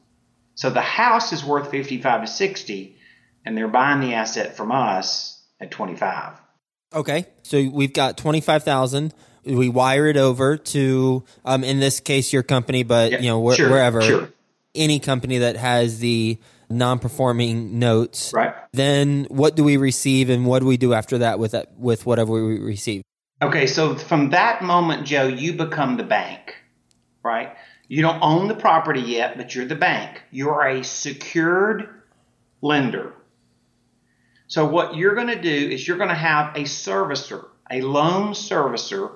So 0.54 0.71
the 0.71 0.80
house 0.80 1.33
is 1.33 1.45
worth 1.45 1.71
55 1.71 2.23
to 2.23 2.26
60 2.26 2.97
and 3.45 3.57
they're 3.57 3.69
buying 3.69 4.00
the 4.00 4.14
asset 4.14 4.57
from 4.57 4.73
us 4.73 5.42
at 5.61 5.71
25. 5.71 6.40
Okay. 6.92 7.26
So 7.42 7.68
we've 7.68 7.92
got 7.92 8.16
25,000 8.16 9.14
we 9.42 9.70
wire 9.70 10.06
it 10.06 10.18
over 10.18 10.59
to 10.59 11.25
um, 11.47 11.64
in 11.64 11.80
this 11.80 11.99
case 11.99 12.30
your 12.30 12.42
company 12.42 12.82
but 12.82 13.23
you 13.23 13.30
know 13.30 13.49
wh- 13.50 13.56
sure, 13.56 13.70
wherever 13.70 14.02
sure. 14.02 14.28
any 14.75 15.00
company 15.00 15.38
that 15.38 15.56
has 15.56 15.99
the 15.99 16.38
non-performing 16.68 17.78
notes 17.78 18.35
right 18.35 18.54
then 18.73 19.25
what 19.30 19.56
do 19.56 19.64
we 19.64 19.78
receive 19.78 20.28
and 20.28 20.44
what 20.44 20.59
do 20.59 20.66
we 20.66 20.76
do 20.76 20.92
after 20.92 21.16
that 21.16 21.38
with 21.38 21.52
that 21.52 21.73
with 21.78 22.04
whatever 22.04 22.32
we 22.32 22.59
receive 22.59 23.02
Okay, 23.42 23.66
so 23.66 23.94
from 23.94 24.30
that 24.30 24.62
moment, 24.62 25.06
Joe, 25.06 25.26
you 25.26 25.54
become 25.54 25.97
the 25.97 26.02
bank, 26.02 26.56
right? 27.23 27.56
You 27.88 28.02
don't 28.02 28.20
own 28.20 28.49
the 28.49 28.54
property 28.54 29.00
yet, 29.00 29.38
but 29.38 29.54
you're 29.54 29.64
the 29.64 29.75
bank. 29.75 30.23
You're 30.30 30.62
a 30.62 30.85
secured 30.85 31.88
lender. 32.61 33.14
So 34.50 34.66
what 34.66 34.97
you're 34.97 35.14
going 35.14 35.28
to 35.28 35.40
do 35.40 35.49
is 35.49 35.87
you're 35.87 35.97
going 35.97 36.09
to 36.09 36.14
have 36.14 36.57
a 36.57 36.62
servicer, 36.62 37.47
a 37.71 37.83
loan 37.83 38.33
servicer 38.33 39.12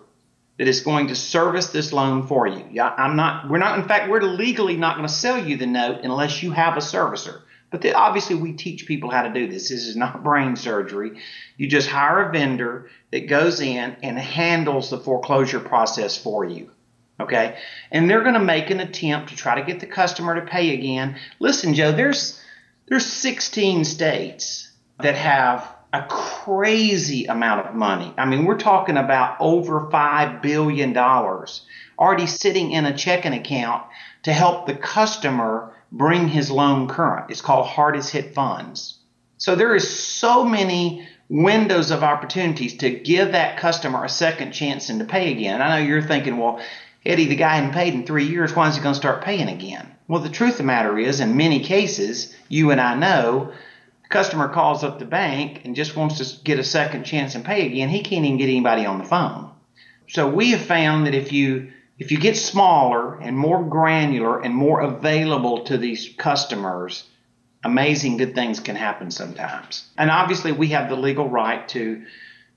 that 0.58 0.68
is 0.68 0.82
going 0.82 1.08
to 1.08 1.16
service 1.16 1.70
this 1.70 1.92
loan 1.92 2.28
for 2.28 2.46
you. 2.46 2.64
Yeah, 2.70 2.88
I'm 2.96 3.16
not 3.16 3.50
we're 3.50 3.58
not 3.58 3.76
in 3.80 3.88
fact 3.88 4.08
we're 4.08 4.22
legally 4.22 4.76
not 4.76 4.94
going 4.96 5.08
to 5.08 5.12
sell 5.12 5.44
you 5.44 5.56
the 5.56 5.66
note 5.66 6.02
unless 6.04 6.40
you 6.40 6.52
have 6.52 6.76
a 6.76 6.80
servicer. 6.80 7.40
But 7.72 7.82
the, 7.82 7.94
obviously, 7.94 8.36
we 8.36 8.52
teach 8.52 8.86
people 8.86 9.10
how 9.10 9.22
to 9.22 9.32
do 9.32 9.48
this. 9.48 9.70
This 9.70 9.84
is 9.88 9.96
not 9.96 10.22
brain 10.22 10.54
surgery. 10.54 11.18
You 11.56 11.66
just 11.66 11.88
hire 11.88 12.28
a 12.28 12.32
vendor 12.32 12.88
that 13.10 13.26
goes 13.26 13.60
in 13.60 13.96
and 14.04 14.16
handles 14.16 14.90
the 14.90 14.98
foreclosure 14.98 15.58
process 15.58 16.16
for 16.16 16.44
you. 16.44 16.70
Okay? 17.18 17.58
And 17.90 18.08
they're 18.08 18.22
going 18.22 18.34
to 18.34 18.40
make 18.40 18.70
an 18.70 18.78
attempt 18.78 19.30
to 19.30 19.36
try 19.36 19.56
to 19.56 19.66
get 19.66 19.80
the 19.80 19.86
customer 19.86 20.36
to 20.36 20.46
pay 20.46 20.74
again. 20.74 21.16
Listen, 21.40 21.74
Joe, 21.74 21.90
there's 21.90 22.40
there's 22.86 23.06
16 23.06 23.84
states 23.84 24.70
that 25.00 25.14
uh-huh. 25.14 25.22
have 25.22 25.74
a 25.92 26.06
crazy 26.08 27.26
amount 27.26 27.66
of 27.66 27.74
money. 27.74 28.12
I 28.18 28.26
mean, 28.26 28.44
we're 28.44 28.58
talking 28.58 28.96
about 28.96 29.36
over 29.38 29.88
$5 29.92 30.42
billion 30.42 30.96
already 30.96 32.26
sitting 32.26 32.72
in 32.72 32.84
a 32.84 32.96
checking 32.96 33.32
account 33.32 33.84
to 34.24 34.32
help 34.32 34.66
the 34.66 34.74
customer 34.74 35.72
bring 35.92 36.26
his 36.26 36.50
loan 36.50 36.88
current. 36.88 37.30
It's 37.30 37.40
called 37.40 37.66
hardest 37.66 38.10
hit 38.10 38.34
funds. 38.34 38.98
So 39.38 39.54
there 39.54 39.74
is 39.76 39.88
so 39.88 40.44
many 40.44 41.06
windows 41.28 41.90
of 41.90 42.02
opportunities 42.02 42.78
to 42.78 42.90
give 42.90 43.32
that 43.32 43.58
customer 43.58 44.04
a 44.04 44.08
second 44.08 44.52
chance 44.52 44.88
and 44.88 44.98
to 44.98 45.04
pay 45.04 45.30
again. 45.30 45.62
I 45.62 45.68
know 45.68 45.86
you're 45.86 46.02
thinking, 46.02 46.38
well, 46.38 46.60
Eddie, 47.06 47.26
the 47.26 47.36
guy 47.36 47.56
hadn't 47.56 47.72
paid 47.72 47.94
in 47.94 48.04
three 48.04 48.26
years. 48.26 48.54
Why 48.54 48.68
is 48.68 48.76
he 48.76 48.82
going 48.82 48.94
to 48.94 48.98
start 48.98 49.22
paying 49.22 49.48
again? 49.48 49.94
Well, 50.08 50.20
the 50.20 50.28
truth 50.28 50.52
of 50.52 50.58
the 50.58 50.64
matter 50.64 50.98
is, 50.98 51.20
in 51.20 51.36
many 51.36 51.60
cases, 51.60 52.34
you 52.48 52.70
and 52.70 52.80
I 52.80 52.94
know 52.94 53.52
customer 54.08 54.48
calls 54.48 54.84
up 54.84 54.98
the 54.98 55.04
bank 55.04 55.62
and 55.64 55.74
just 55.74 55.96
wants 55.96 56.18
to 56.18 56.44
get 56.44 56.58
a 56.58 56.64
second 56.64 57.04
chance 57.04 57.34
and 57.34 57.44
pay 57.44 57.66
again, 57.66 57.88
he 57.88 58.02
can't 58.02 58.24
even 58.24 58.38
get 58.38 58.48
anybody 58.48 58.86
on 58.86 58.98
the 58.98 59.04
phone. 59.04 59.50
So 60.08 60.28
we 60.28 60.50
have 60.50 60.60
found 60.60 61.06
that 61.06 61.14
if 61.14 61.32
you 61.32 61.72
if 61.98 62.10
you 62.10 62.18
get 62.18 62.36
smaller 62.36 63.20
and 63.20 63.38
more 63.38 63.62
granular 63.62 64.40
and 64.40 64.54
more 64.54 64.80
available 64.80 65.64
to 65.64 65.78
these 65.78 66.12
customers, 66.18 67.04
amazing 67.62 68.16
good 68.16 68.34
things 68.34 68.58
can 68.58 68.76
happen 68.76 69.10
sometimes. 69.10 69.88
And 69.96 70.10
obviously 70.10 70.50
we 70.50 70.68
have 70.68 70.88
the 70.88 70.96
legal 70.96 71.28
right 71.28 71.66
to, 71.68 72.04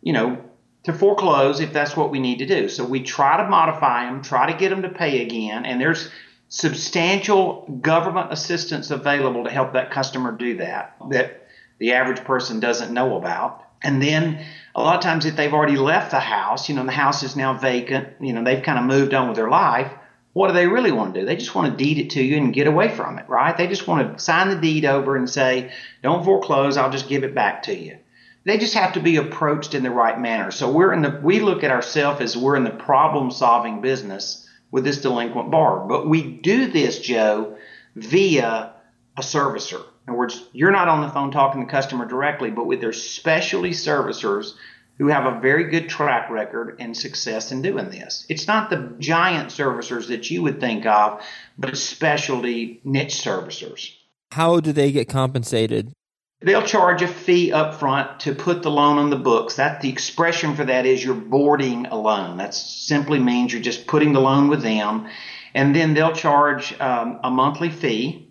you 0.02 0.14
know, 0.14 0.44
to 0.84 0.94
foreclose 0.94 1.60
if 1.60 1.72
that's 1.72 1.96
what 1.96 2.10
we 2.10 2.20
need 2.20 2.40
to 2.40 2.46
do. 2.46 2.68
So 2.68 2.84
we 2.84 3.04
try 3.04 3.38
to 3.38 3.48
modify 3.48 4.06
them, 4.06 4.24
try 4.24 4.52
to 4.52 4.58
get 4.58 4.70
them 4.70 4.82
to 4.82 4.90
pay 4.90 5.22
again, 5.22 5.66
and 5.66 5.80
there's 5.80 6.10
substantial 6.50 7.80
government 7.82 8.32
assistance 8.32 8.92
available 8.92 9.44
to 9.44 9.50
help 9.50 9.74
that 9.74 9.92
customer 9.92 10.32
do 10.32 10.58
that 10.58 10.96
that 11.10 11.48
the 11.80 11.94
average 11.94 12.24
person 12.24 12.60
doesn't 12.60 12.94
know 12.94 13.18
about. 13.18 13.64
And 13.84 14.02
then 14.02 14.44
a 14.74 14.82
lot 14.82 14.96
of 14.96 15.02
times 15.02 15.26
if 15.26 15.36
they've 15.36 15.54
already 15.54 15.76
left 15.76 16.12
the 16.12 16.20
house, 16.20 16.70
you 16.70 16.76
know, 16.76 16.86
the 16.86 16.92
house 16.92 17.22
is 17.22 17.36
now 17.36 17.58
vacant, 17.58 18.10
you 18.20 18.34
know, 18.34 18.44
they've 18.44 18.64
kind 18.64 18.80
of 18.80 18.86
moved 18.86 19.14
on 19.14 19.28
with 19.28 19.38
their 19.38 19.50
life, 19.50 19.92
what 20.34 20.48
do 20.48 20.54
they 20.54 20.68
really 20.68 20.92
want 20.92 21.14
to 21.14 21.20
do? 21.20 21.26
They 21.26 21.36
just 21.36 21.56
want 21.56 21.72
to 21.72 21.84
deed 21.84 21.98
it 21.98 22.12
to 22.12 22.24
you 22.24 22.38
and 22.38 22.54
get 22.54 22.68
away 22.68 22.90
from 22.90 23.18
it, 23.20 23.28
right? 23.28 23.58
They 23.58 23.68
just 23.68 23.88
want 23.88 24.18
to 24.18 24.24
sign 24.24 24.50
the 24.50 24.56
deed 24.56 24.86
over 24.86 25.16
and 25.16 25.30
say, 25.30 25.72
don't 26.02 26.24
foreclose, 26.24 26.78
I'll 26.78 26.92
just 26.92 27.10
give 27.10 27.24
it 27.24 27.36
back 27.36 27.64
to 27.64 27.76
you. 27.76 27.98
They 28.46 28.58
just 28.58 28.76
have 28.76 28.94
to 28.94 29.00
be 29.00 29.18
approached 29.18 29.74
in 29.74 29.84
the 29.84 29.92
right 29.92 30.20
manner. 30.20 30.52
So 30.52 30.72
we're 30.72 30.94
in 30.94 31.02
the 31.02 31.20
we 31.22 31.40
look 31.42 31.64
at 31.64 31.72
ourselves 31.72 32.22
as 32.22 32.38
we're 32.38 32.56
in 32.56 32.64
the 32.64 32.70
problem 32.70 33.30
solving 33.30 33.82
business 33.82 34.47
with 34.72 34.84
this 34.84 35.02
delinquent 35.02 35.52
borrower. 35.52 35.88
But 35.88 36.08
we 36.08 36.22
do 36.22 36.72
this, 36.72 37.00
Joe, 37.00 37.58
via 37.96 38.74
a 39.18 39.22
servicer. 39.22 39.84
In 40.08 40.12
other 40.12 40.18
words, 40.18 40.48
you're 40.54 40.72
not 40.72 40.88
on 40.88 41.02
the 41.02 41.10
phone 41.10 41.32
talking 41.32 41.62
to 41.62 41.66
the 41.66 41.72
customer 41.72 42.06
directly, 42.06 42.50
but 42.52 42.66
with 42.66 42.80
their 42.80 42.94
specialty 42.94 43.72
servicers 43.72 44.54
who 44.98 45.08
have 45.08 45.26
a 45.26 45.40
very 45.40 45.66
good 45.66 45.90
track 45.90 46.30
record 46.30 46.78
and 46.80 46.96
success 46.96 47.52
in 47.52 47.62
doing 47.62 47.90
this. 47.90 48.26
It's 48.30 48.48
not 48.48 48.70
the 48.70 48.96
giant 49.00 49.50
servicers 49.50 50.08
that 50.08 50.30
you 50.32 50.42
would 50.44 50.60
think 50.60 50.86
of, 50.86 51.22
but 51.58 51.78
specialty 51.78 52.82
niche 52.84 53.16
servicers. 53.16 53.92
How 54.32 54.60
do 54.60 54.72
they 54.72 54.92
get 54.92 55.08
compensated? 55.08 55.94
They'll 56.42 56.64
charge 56.64 57.02
a 57.02 57.08
fee 57.08 57.52
up 57.52 57.76
front 57.76 58.22
to 58.22 58.36
put 58.36 58.62
the 58.62 58.70
loan 58.70 58.98
on 59.00 59.10
the 59.10 59.16
books. 59.16 59.56
That 59.56 59.82
the 59.82 59.90
expression 59.90 60.56
for 60.56 60.66
that 60.66 60.86
is 60.86 61.04
you're 61.04 61.16
boarding 61.16 61.88
a 61.88 61.96
loan. 61.96 62.38
That 62.38 62.54
simply 62.54 63.20
means 63.20 63.52
you're 63.52 63.62
just 63.62 63.88
putting 63.88 64.14
the 64.14 64.22
loan 64.22 64.48
with 64.48 64.62
them, 64.62 65.08
and 65.56 65.76
then 65.76 65.94
they'll 65.94 66.14
charge 66.14 66.80
um, 66.80 67.20
a 67.24 67.32
monthly 67.32 67.70
fee 67.70 68.28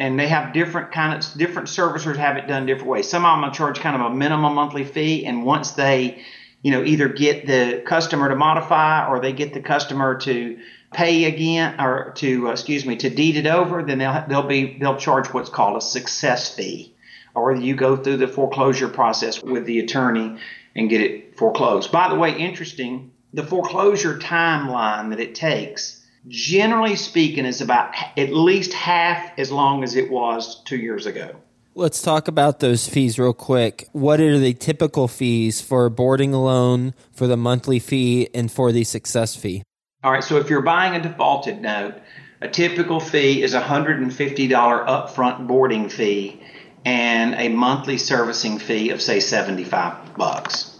and 0.00 0.18
they 0.18 0.28
have 0.28 0.52
different 0.52 0.92
kind 0.92 1.12
of 1.12 1.38
different 1.38 1.68
servicers 1.68 2.16
have 2.16 2.36
it 2.36 2.48
done 2.48 2.66
different 2.66 2.88
ways. 2.88 3.08
Some 3.08 3.24
of 3.24 3.34
them 3.34 3.42
will 3.42 3.54
charge 3.54 3.80
kind 3.80 3.94
of 3.94 4.10
a 4.10 4.14
minimum 4.14 4.54
monthly 4.54 4.84
fee, 4.84 5.26
and 5.26 5.44
once 5.44 5.72
they, 5.72 6.22
you 6.62 6.70
know, 6.70 6.82
either 6.82 7.08
get 7.08 7.46
the 7.46 7.82
customer 7.86 8.28
to 8.30 8.36
modify 8.36 9.06
or 9.08 9.20
they 9.20 9.32
get 9.32 9.52
the 9.52 9.60
customer 9.60 10.18
to 10.20 10.58
pay 10.92 11.24
again 11.24 11.80
or 11.80 12.12
to 12.16 12.48
uh, 12.48 12.52
excuse 12.52 12.84
me 12.86 12.96
to 12.96 13.10
deed 13.10 13.36
it 13.36 13.46
over, 13.46 13.82
then 13.82 13.98
they'll 13.98 14.24
they'll 14.28 14.46
be 14.46 14.78
they'll 14.78 14.96
charge 14.96 15.28
what's 15.28 15.50
called 15.50 15.76
a 15.76 15.80
success 15.80 16.54
fee, 16.54 16.94
or 17.34 17.54
you 17.54 17.74
go 17.74 17.96
through 17.96 18.18
the 18.18 18.28
foreclosure 18.28 18.88
process 18.88 19.42
with 19.42 19.64
the 19.66 19.78
attorney 19.80 20.38
and 20.74 20.88
get 20.88 21.00
it 21.00 21.36
foreclosed. 21.36 21.90
By 21.90 22.08
the 22.08 22.14
way, 22.14 22.36
interesting, 22.36 23.12
the 23.32 23.44
foreclosure 23.44 24.18
timeline 24.18 25.10
that 25.10 25.20
it 25.20 25.34
takes 25.34 26.00
generally 26.28 26.96
speaking, 26.96 27.44
is 27.44 27.60
about 27.60 27.94
at 28.16 28.32
least 28.32 28.72
half 28.72 29.38
as 29.38 29.50
long 29.50 29.82
as 29.82 29.96
it 29.96 30.10
was 30.10 30.62
two 30.64 30.76
years 30.76 31.06
ago. 31.06 31.36
Let's 31.74 32.02
talk 32.02 32.28
about 32.28 32.60
those 32.60 32.88
fees 32.88 33.18
real 33.18 33.32
quick. 33.32 33.88
What 33.92 34.20
are 34.20 34.38
the 34.38 34.54
typical 34.54 35.08
fees 35.08 35.60
for 35.60 35.86
a 35.86 35.90
boarding 35.90 36.34
a 36.34 36.42
loan, 36.42 36.94
for 37.12 37.26
the 37.26 37.36
monthly 37.36 37.78
fee, 37.78 38.28
and 38.34 38.50
for 38.50 38.72
the 38.72 38.84
success 38.84 39.36
fee? 39.36 39.62
All 40.02 40.12
right, 40.12 40.24
so 40.24 40.36
if 40.38 40.50
you're 40.50 40.62
buying 40.62 40.94
a 40.94 41.02
defaulted 41.02 41.60
note, 41.60 41.94
a 42.40 42.48
typical 42.48 43.00
fee 43.00 43.42
is 43.42 43.54
a 43.54 43.60
$150 43.60 44.08
upfront 44.50 45.46
boarding 45.46 45.88
fee 45.88 46.42
and 46.84 47.34
a 47.34 47.48
monthly 47.48 47.98
servicing 47.98 48.58
fee 48.58 48.90
of 48.90 49.02
say 49.02 49.20
75 49.20 50.16
bucks. 50.16 50.78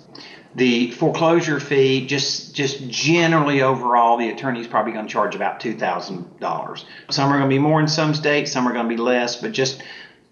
The 0.55 0.91
foreclosure 0.91 1.61
fee, 1.61 2.07
just 2.07 2.57
just 2.57 2.89
generally 2.89 3.63
overall, 3.63 4.17
the 4.17 4.31
attorney's 4.31 4.67
probably 4.67 4.93
going 4.93 5.07
to 5.07 5.13
charge 5.13 5.37
about 5.37 5.61
two 5.61 5.79
thousand 5.79 6.41
dollars. 6.41 6.85
Some 7.09 7.31
are 7.31 7.39
going 7.39 7.49
to 7.49 7.55
be 7.55 7.61
more 7.61 7.81
in 7.81 7.87
some 7.87 8.15
states, 8.15 8.51
some 8.51 8.67
are 8.67 8.73
going 8.73 8.87
to 8.87 8.89
be 8.89 9.01
less, 9.01 9.41
but 9.41 9.53
just 9.53 9.81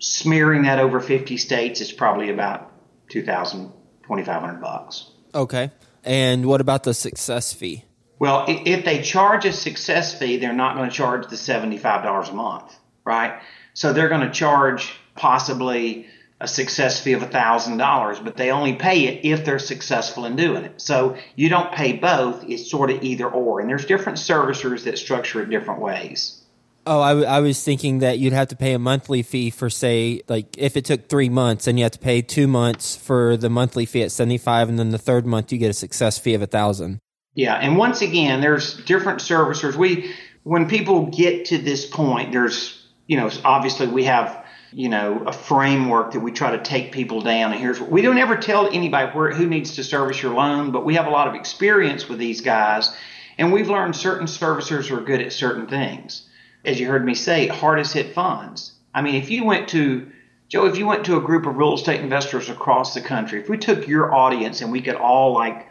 smearing 0.01 0.63
that 0.63 0.81
over 0.81 0.99
fifty 0.99 1.37
states 1.37 1.81
it's 1.81 1.93
probably 1.93 2.31
about 2.31 2.73
two 3.09 3.23
thousand 3.23 3.73
twenty 4.03 4.25
five 4.25 4.41
hundred 4.41 4.61
bucks. 4.61 5.09
Okay. 5.33 5.71
And 6.03 6.47
what 6.47 6.61
about 6.61 6.83
the 6.83 6.95
success 6.95 7.53
fee? 7.53 7.85
Well, 8.19 8.45
if 8.49 8.85
they 8.85 9.03
charge 9.03 9.45
a 9.45 9.53
success 9.53 10.19
fee, 10.19 10.39
they're 10.39 10.53
not 10.53 10.77
going 10.77 10.91
to 10.91 10.95
charge 10.95 11.29
the 11.29 11.37
seventy-five 11.37 12.03
dollars 12.03 12.29
a 12.29 12.35
month, 12.35 12.75
right? 13.05 13.41
So 13.75 13.93
they're 13.93 14.09
going 14.09 14.23
to 14.23 14.33
charge 14.33 14.93
possibly 15.19 16.07
a 16.41 16.47
success 16.47 17.01
fee 17.01 17.15
of 17.15 17.23
$1,000, 17.23 18.25
but 18.25 18.37
they 18.37 18.51
only 18.51 18.75
pay 18.75 19.07
it 19.07 19.25
if 19.25 19.45
they're 19.45 19.59
successful 19.59 20.25
in 20.25 20.37
doing 20.37 20.65
it. 20.65 20.81
So 20.81 21.17
you 21.35 21.49
don't 21.49 21.73
pay 21.73 21.95
both, 21.95 22.45
it's 22.49 22.71
sort 22.71 22.91
of 22.91 23.03
either 23.03 23.29
or. 23.29 23.61
And 23.61 23.69
there's 23.69 23.87
different 23.87 24.19
servicers 24.19 24.85
that 24.85 24.99
structure 24.99 25.43
it 25.43 25.51
different 25.51 25.81
ways. 25.81 26.41
Oh, 26.87 27.01
I, 27.01 27.11
w- 27.11 27.27
I 27.27 27.41
was 27.41 27.63
thinking 27.63 27.99
that 27.99 28.19
you'd 28.19 28.33
have 28.33 28.49
to 28.49 28.57
pay 28.57 28.73
a 28.73 28.79
monthly 28.79 29.23
fee 29.23 29.51
for, 29.51 29.69
say, 29.69 30.23
like 30.29 30.57
if 30.57 30.77
it 30.77 30.85
took 30.85 31.09
three 31.09 31.29
months 31.29 31.67
and 31.67 31.77
you 31.79 31.85
have 31.85 31.93
to 31.93 31.99
pay 31.99 32.23
two 32.23 32.47
months 32.47 32.95
for 32.97 33.37
the 33.37 33.51
monthly 33.51 33.85
fee 33.85 34.03
at 34.03 34.13
75 34.13 34.69
and 34.69 34.79
then 34.79 34.91
the 34.91 34.99
third 34.99 35.27
month 35.27 35.53
you 35.53 35.59
get 35.59 35.71
a 35.71 35.75
success 35.75 36.19
fee 36.19 36.35
of 36.35 36.41
a 36.41 36.45
1000 36.45 37.01
Yeah. 37.35 37.57
And 37.57 37.77
once 37.77 38.01
again, 38.01 38.41
there's 38.41 38.75
different 38.85 39.19
servicers. 39.19 39.75
We, 39.75 40.15
when 40.45 40.69
people 40.69 41.07
get 41.07 41.47
to 41.47 41.59
this 41.59 41.85
point, 41.85 42.33
there's, 42.33 42.87
you 43.09 43.17
know, 43.17 43.29
obviously 43.45 43.89
we 43.89 44.05
have 44.05 44.47
you 44.73 44.89
know, 44.89 45.23
a 45.27 45.33
framework 45.33 46.13
that 46.13 46.21
we 46.21 46.31
try 46.31 46.51
to 46.51 46.63
take 46.63 46.93
people 46.93 47.21
down. 47.21 47.53
And 47.53 47.61
here's 47.61 47.81
what 47.81 47.91
we 47.91 48.03
don't 48.03 48.19
ever 48.19 48.37
tell 48.37 48.69
anybody 48.69 49.11
where 49.13 49.31
who 49.31 49.47
needs 49.47 49.77
to 49.77 49.85
service 49.85 50.23
your 50.23 50.35
loan, 50.35 50.71
but 50.71 50.85
we 50.85 50.95
have 50.95 51.07
a 51.07 51.11
lot 51.11 51.29
of 51.29 51.35
experience 51.35 52.09
with 52.09 52.19
these 52.19 52.41
guys, 52.41 52.95
and 53.39 53.53
we've 53.53 53.71
learned 53.71 53.97
certain 53.97 54.27
servicers 54.27 54.91
are 54.91 55.01
good 55.01 55.21
at 55.21 55.33
certain 55.33 55.67
things. 55.67 56.29
As 56.65 56.79
you 56.79 56.89
heard 56.89 57.05
me 57.05 57.15
say, 57.15 57.47
hardest 57.47 57.95
hit 57.95 58.15
funds. 58.15 58.73
I 58.95 59.01
mean, 59.01 59.15
if 59.15 59.31
you 59.31 59.45
went 59.45 59.69
to 59.69 60.11
Joe, 60.49 60.65
if 60.65 60.79
you 60.79 60.87
went 60.87 61.05
to 61.05 61.17
a 61.17 61.21
group 61.21 61.47
of 61.47 61.57
real 61.57 61.75
estate 61.75 62.01
investors 62.01 62.49
across 62.49 62.95
the 62.95 63.03
country, 63.03 63.39
if 63.39 63.51
we 63.51 63.59
took 63.59 63.87
your 63.87 64.15
audience 64.15 64.63
and 64.63 64.73
we 64.73 64.81
could 64.81 64.97
all 64.97 65.35
like 65.35 65.69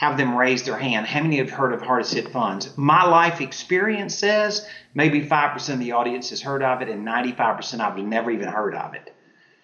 have 0.00 0.16
them 0.16 0.34
raise 0.34 0.62
their 0.62 0.78
hand. 0.78 1.06
How 1.06 1.22
many 1.22 1.36
have 1.36 1.50
heard 1.50 1.74
of 1.74 1.82
hardest 1.82 2.14
hit 2.14 2.30
funds? 2.30 2.74
My 2.78 3.04
life 3.04 3.42
experience 3.42 4.14
says 4.14 4.66
maybe 4.94 5.26
5% 5.26 5.72
of 5.74 5.78
the 5.78 5.92
audience 5.92 6.30
has 6.30 6.40
heard 6.40 6.62
of 6.62 6.80
it 6.80 6.88
and 6.88 7.06
95% 7.06 7.80
of 7.80 7.96
them 7.96 8.08
never 8.08 8.30
even 8.30 8.48
heard 8.48 8.74
of 8.74 8.94
it. 8.94 9.14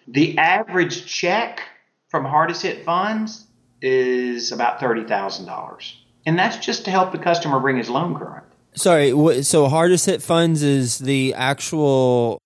The 0.07 0.37
average 0.37 1.07
check 1.07 1.61
from 2.09 2.23
hardest 2.23 2.61
hit 2.61 2.85
funds 2.85 3.47
is 3.81 4.51
about 4.51 4.79
$30,000. 4.79 5.93
And 6.27 6.37
that's 6.37 6.63
just 6.63 6.85
to 6.85 6.91
help 6.91 7.11
the 7.11 7.17
customer 7.17 7.59
bring 7.59 7.77
his 7.77 7.89
loan 7.89 8.15
current. 8.15 8.45
Sorry, 8.75 9.41
so 9.41 9.67
hardest 9.67 10.05
hit 10.05 10.21
funds 10.21 10.61
is 10.61 10.99
the 10.99 11.33
actual 11.33 12.37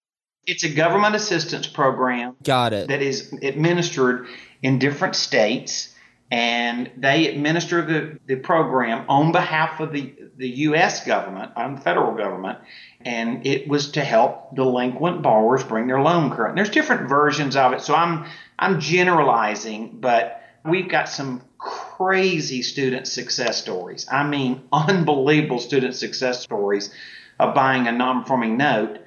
it's 0.48 0.64
a 0.64 0.74
government 0.74 1.16
assistance 1.16 1.68
program. 1.68 2.38
Got 2.42 2.72
it. 2.72 2.88
That 2.88 3.02
is 3.02 3.34
administered 3.44 4.28
in 4.64 4.80
different 4.80 5.16
states 5.16 5.91
and 6.32 6.90
they 6.96 7.28
administer 7.28 7.82
the, 7.82 8.18
the 8.26 8.38
program 8.38 9.06
on 9.10 9.34
behalf 9.34 9.82
of 9.82 9.92
the, 9.92 10.16
the 10.38 10.48
U.S. 10.50 11.06
government, 11.06 11.52
on 11.58 11.76
the 11.76 11.82
federal 11.82 12.16
government, 12.16 12.60
and 13.02 13.46
it 13.46 13.68
was 13.68 13.92
to 13.92 14.04
help 14.04 14.56
delinquent 14.56 15.22
borrowers 15.22 15.64
bring 15.66 15.88
their 15.88 16.00
loan 16.00 16.32
current. 16.32 16.56
There's 16.56 16.70
different 16.70 17.10
versions 17.10 17.58
of 17.58 17.74
it, 17.74 17.82
so 17.82 17.94
I'm 17.94 18.26
I'm 18.58 18.80
generalizing, 18.80 19.98
but 20.00 20.42
we've 20.64 20.88
got 20.88 21.10
some 21.10 21.42
crazy 21.58 22.62
student 22.62 23.08
success 23.08 23.62
stories. 23.62 24.08
I 24.10 24.26
mean, 24.26 24.64
unbelievable 24.74 25.60
student 25.60 25.96
success 25.96 26.42
stories 26.42 26.94
of 27.40 27.54
buying 27.54 27.88
a 27.88 27.92
non-performing 27.92 28.56
note 28.56 29.00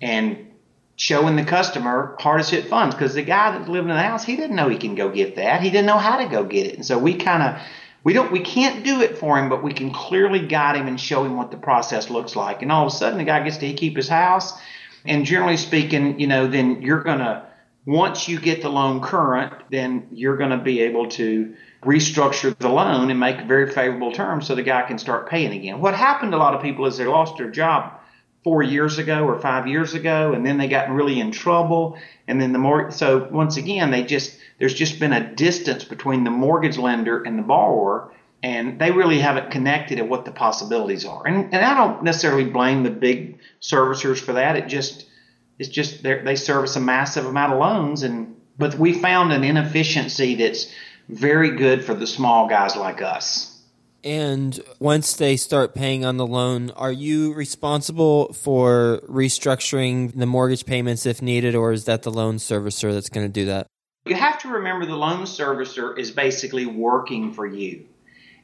and 0.00 0.51
showing 0.96 1.36
the 1.36 1.44
customer 1.44 2.16
hardest 2.20 2.50
hit 2.50 2.66
funds 2.68 2.94
because 2.94 3.14
the 3.14 3.22
guy 3.22 3.56
that's 3.56 3.68
living 3.68 3.90
in 3.90 3.96
the 3.96 4.02
house 4.02 4.24
he 4.24 4.36
didn't 4.36 4.56
know 4.56 4.68
he 4.68 4.76
can 4.76 4.94
go 4.94 5.08
get 5.08 5.36
that. 5.36 5.62
He 5.62 5.70
didn't 5.70 5.86
know 5.86 5.98
how 5.98 6.22
to 6.22 6.28
go 6.28 6.44
get 6.44 6.66
it. 6.66 6.74
And 6.74 6.84
so 6.84 6.98
we 6.98 7.14
kind 7.14 7.42
of 7.42 7.62
we 8.04 8.12
don't 8.12 8.32
we 8.32 8.40
can't 8.40 8.84
do 8.84 9.00
it 9.00 9.18
for 9.18 9.38
him 9.38 9.48
but 9.48 9.62
we 9.62 9.72
can 9.72 9.92
clearly 9.92 10.46
guide 10.46 10.76
him 10.76 10.88
and 10.88 11.00
show 11.00 11.24
him 11.24 11.36
what 11.36 11.50
the 11.50 11.56
process 11.56 12.10
looks 12.10 12.36
like. 12.36 12.62
And 12.62 12.70
all 12.70 12.86
of 12.86 12.92
a 12.92 12.96
sudden 12.96 13.18
the 13.18 13.24
guy 13.24 13.42
gets 13.42 13.58
to 13.58 13.72
keep 13.72 13.96
his 13.96 14.08
house. 14.08 14.52
And 15.04 15.24
generally 15.24 15.56
speaking 15.56 16.20
you 16.20 16.26
know 16.26 16.46
then 16.46 16.82
you're 16.82 17.02
going 17.02 17.18
to 17.18 17.46
once 17.84 18.28
you 18.28 18.38
get 18.38 18.62
the 18.62 18.68
loan 18.68 19.00
current 19.00 19.54
then 19.70 20.06
you're 20.12 20.36
going 20.36 20.50
to 20.50 20.58
be 20.58 20.80
able 20.80 21.08
to 21.08 21.54
restructure 21.82 22.56
the 22.58 22.68
loan 22.68 23.10
and 23.10 23.18
make 23.18 23.40
very 23.48 23.68
favorable 23.68 24.12
terms 24.12 24.46
so 24.46 24.54
the 24.54 24.62
guy 24.62 24.82
can 24.82 24.98
start 24.98 25.28
paying 25.28 25.52
again. 25.52 25.80
What 25.80 25.94
happened 25.94 26.32
to 26.32 26.38
a 26.38 26.38
lot 26.38 26.54
of 26.54 26.62
people 26.62 26.86
is 26.86 26.96
they 26.96 27.06
lost 27.06 27.38
their 27.38 27.50
job 27.50 27.98
four 28.44 28.62
years 28.62 28.98
ago 28.98 29.24
or 29.24 29.38
five 29.38 29.68
years 29.68 29.94
ago, 29.94 30.32
and 30.32 30.44
then 30.44 30.58
they 30.58 30.68
got 30.68 30.90
really 30.90 31.20
in 31.20 31.30
trouble. 31.30 31.96
And 32.26 32.40
then 32.40 32.52
the 32.52 32.58
more, 32.58 32.90
so 32.90 33.28
once 33.30 33.56
again, 33.56 33.90
they 33.90 34.02
just, 34.02 34.36
there's 34.58 34.74
just 34.74 34.98
been 34.98 35.12
a 35.12 35.34
distance 35.34 35.84
between 35.84 36.24
the 36.24 36.30
mortgage 36.30 36.76
lender 36.76 37.22
and 37.22 37.38
the 37.38 37.42
borrower, 37.42 38.12
and 38.42 38.80
they 38.80 38.90
really 38.90 39.20
haven't 39.20 39.52
connected 39.52 39.98
at 39.98 40.08
what 40.08 40.24
the 40.24 40.32
possibilities 40.32 41.04
are. 41.04 41.26
And, 41.26 41.54
and 41.54 41.64
I 41.64 41.74
don't 41.74 42.02
necessarily 42.02 42.44
blame 42.44 42.82
the 42.82 42.90
big 42.90 43.38
servicers 43.60 44.18
for 44.18 44.32
that. 44.32 44.56
It 44.56 44.66
just, 44.66 45.06
it's 45.58 45.68
just 45.68 46.02
they 46.02 46.34
service 46.34 46.74
a 46.74 46.80
massive 46.80 47.26
amount 47.26 47.52
of 47.52 47.60
loans, 47.60 48.02
and 48.02 48.36
but 48.58 48.74
we 48.74 48.92
found 48.92 49.32
an 49.32 49.44
inefficiency 49.44 50.34
that's 50.34 50.72
very 51.08 51.56
good 51.56 51.84
for 51.84 51.94
the 51.94 52.06
small 52.06 52.48
guys 52.48 52.76
like 52.76 53.00
us. 53.00 53.51
And 54.04 54.58
once 54.80 55.14
they 55.14 55.36
start 55.36 55.74
paying 55.74 56.04
on 56.04 56.16
the 56.16 56.26
loan, 56.26 56.70
are 56.70 56.90
you 56.90 57.32
responsible 57.34 58.32
for 58.32 59.00
restructuring 59.08 60.12
the 60.16 60.26
mortgage 60.26 60.66
payments 60.66 61.06
if 61.06 61.22
needed, 61.22 61.54
or 61.54 61.72
is 61.72 61.84
that 61.84 62.02
the 62.02 62.10
loan 62.10 62.36
servicer 62.36 62.92
that's 62.92 63.08
going 63.08 63.26
to 63.26 63.32
do 63.32 63.46
that? 63.46 63.68
You 64.04 64.16
have 64.16 64.40
to 64.40 64.48
remember 64.48 64.86
the 64.86 64.96
loan 64.96 65.22
servicer 65.22 65.96
is 65.96 66.10
basically 66.10 66.66
working 66.66 67.32
for 67.32 67.46
you. 67.46 67.86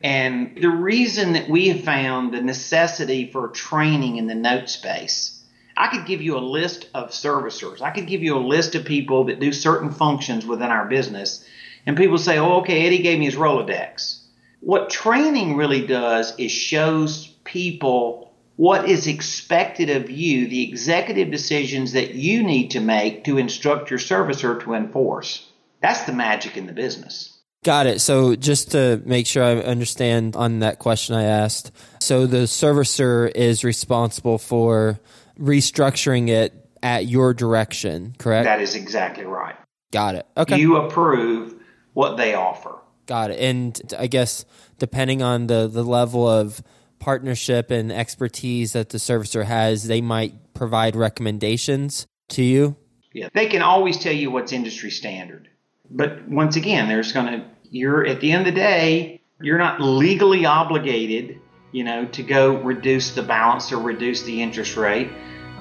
And 0.01 0.57
the 0.61 0.71
reason 0.71 1.33
that 1.33 1.49
we 1.49 1.69
have 1.69 1.83
found 1.83 2.33
the 2.33 2.41
necessity 2.41 3.29
for 3.33 3.49
training 3.49 4.17
in 4.17 4.29
the 4.29 4.37
note 4.37 4.71
space, 4.71 5.43
I 5.77 5.89
could 5.89 6.07
give 6.07 6.23
you 6.23 6.37
a 6.37 6.41
list 6.41 6.89
of 6.95 7.11
servicers. 7.11 7.83
I 7.83 7.91
could 7.91 8.07
give 8.07 8.23
you 8.23 8.37
a 8.37 8.39
list 8.39 8.77
of 8.77 8.85
people 8.85 9.25
that 9.25 9.41
do 9.41 9.53
certain 9.53 9.91
functions 9.91 10.47
within 10.47 10.71
our 10.71 10.87
business. 10.87 11.45
And 11.85 11.97
people 11.97 12.19
say, 12.19 12.39
oh, 12.39 12.61
okay, 12.61 12.87
Eddie 12.87 13.03
gave 13.03 13.19
me 13.19 13.25
his 13.25 13.35
Rolodex. 13.35 14.18
What 14.61 14.91
training 14.91 15.57
really 15.57 15.87
does 15.87 16.35
is 16.39 16.51
shows 16.51 17.27
people 17.45 18.35
what 18.57 18.89
is 18.89 19.07
expected 19.07 19.89
of 19.89 20.11
you, 20.11 20.49
the 20.49 20.69
executive 20.69 21.31
decisions 21.31 21.93
that 21.93 22.15
you 22.15 22.43
need 22.43 22.73
to 22.73 22.81
make 22.81 23.25
to 23.25 23.39
instruct 23.39 23.91
your 23.91 24.01
servicer 24.01 24.61
to 24.65 24.75
enforce. 24.75 25.49
That's 25.81 26.03
the 26.03 26.13
magic 26.13 26.57
in 26.57 26.67
the 26.67 26.73
business. 26.73 27.39
Got 27.65 27.87
it. 27.87 28.01
So 28.01 28.35
just 28.35 28.73
to 28.73 29.01
make 29.05 29.27
sure 29.27 29.45
I 29.45 29.57
understand 29.59 30.35
on 30.35 30.61
that 30.61 30.79
question 30.79 31.15
I 31.15 31.25
asked, 31.25 31.71
so 32.01 32.27
the 32.27 32.45
servicer 32.45 33.31
is 33.33 33.63
responsible 33.63 34.39
for 34.39 34.99
restructuring 35.39 36.29
it 36.29 36.53
at 36.83 37.07
your 37.07 37.35
direction, 37.35 38.15
correct? 38.19 38.45
That 38.45 38.61
is 38.61 38.75
exactly 38.75 39.25
right. 39.25 39.57
Got 39.93 40.17
it. 40.17 40.27
Okay. 40.37 40.59
You 40.59 40.77
approve 40.77 41.55
what 41.95 42.17
they 42.17 42.35
offer. 42.35 42.77
Got 43.09 43.31
it. 43.31 43.41
And 43.41 43.81
I 43.99 44.07
guess 44.07 44.45
depending 44.79 45.23
on 45.23 45.47
the, 45.47 45.67
the 45.67 45.83
level 45.83 46.29
of 46.29 46.63
partnership 46.99 47.71
and 47.71 47.91
expertise 47.91 48.75
that 48.75 48.91
the 48.91 48.99
servicer 48.99 49.45
has, 49.47 49.89
they 49.89 50.03
might 50.03 50.53
provide 50.53 50.95
recommendations 50.95 52.07
to 52.29 52.43
you. 52.43 52.77
Yeah, 53.15 53.31
they 53.33 53.47
can 53.47 53.63
always 53.63 53.99
tell 53.99 54.13
you 54.13 54.31
what's 54.31 54.53
industry 54.53 54.91
standard. 54.91 55.49
But 55.91 56.29
once 56.29 56.57
again, 56.57 56.87
there's 56.89 57.13
going 57.13 57.33
to, 57.33 57.47
you're 57.71 58.07
at 58.07 58.21
the 58.21 58.31
end 58.31 58.47
of 58.47 58.55
the 58.55 58.61
day, 58.61 59.23
you're 59.41 59.57
not 59.57 59.81
legally 59.81 60.45
obligated, 60.45 61.41
you 61.73 61.85
know, 61.85 62.05
to 62.09 62.23
go 62.23 62.61
reduce 62.61 63.13
the 63.13 63.23
balance 63.23 63.73
or 63.73 63.79
reduce 63.79 64.23
the 64.25 64.43
interest 64.43 64.77
rate. 64.77 65.09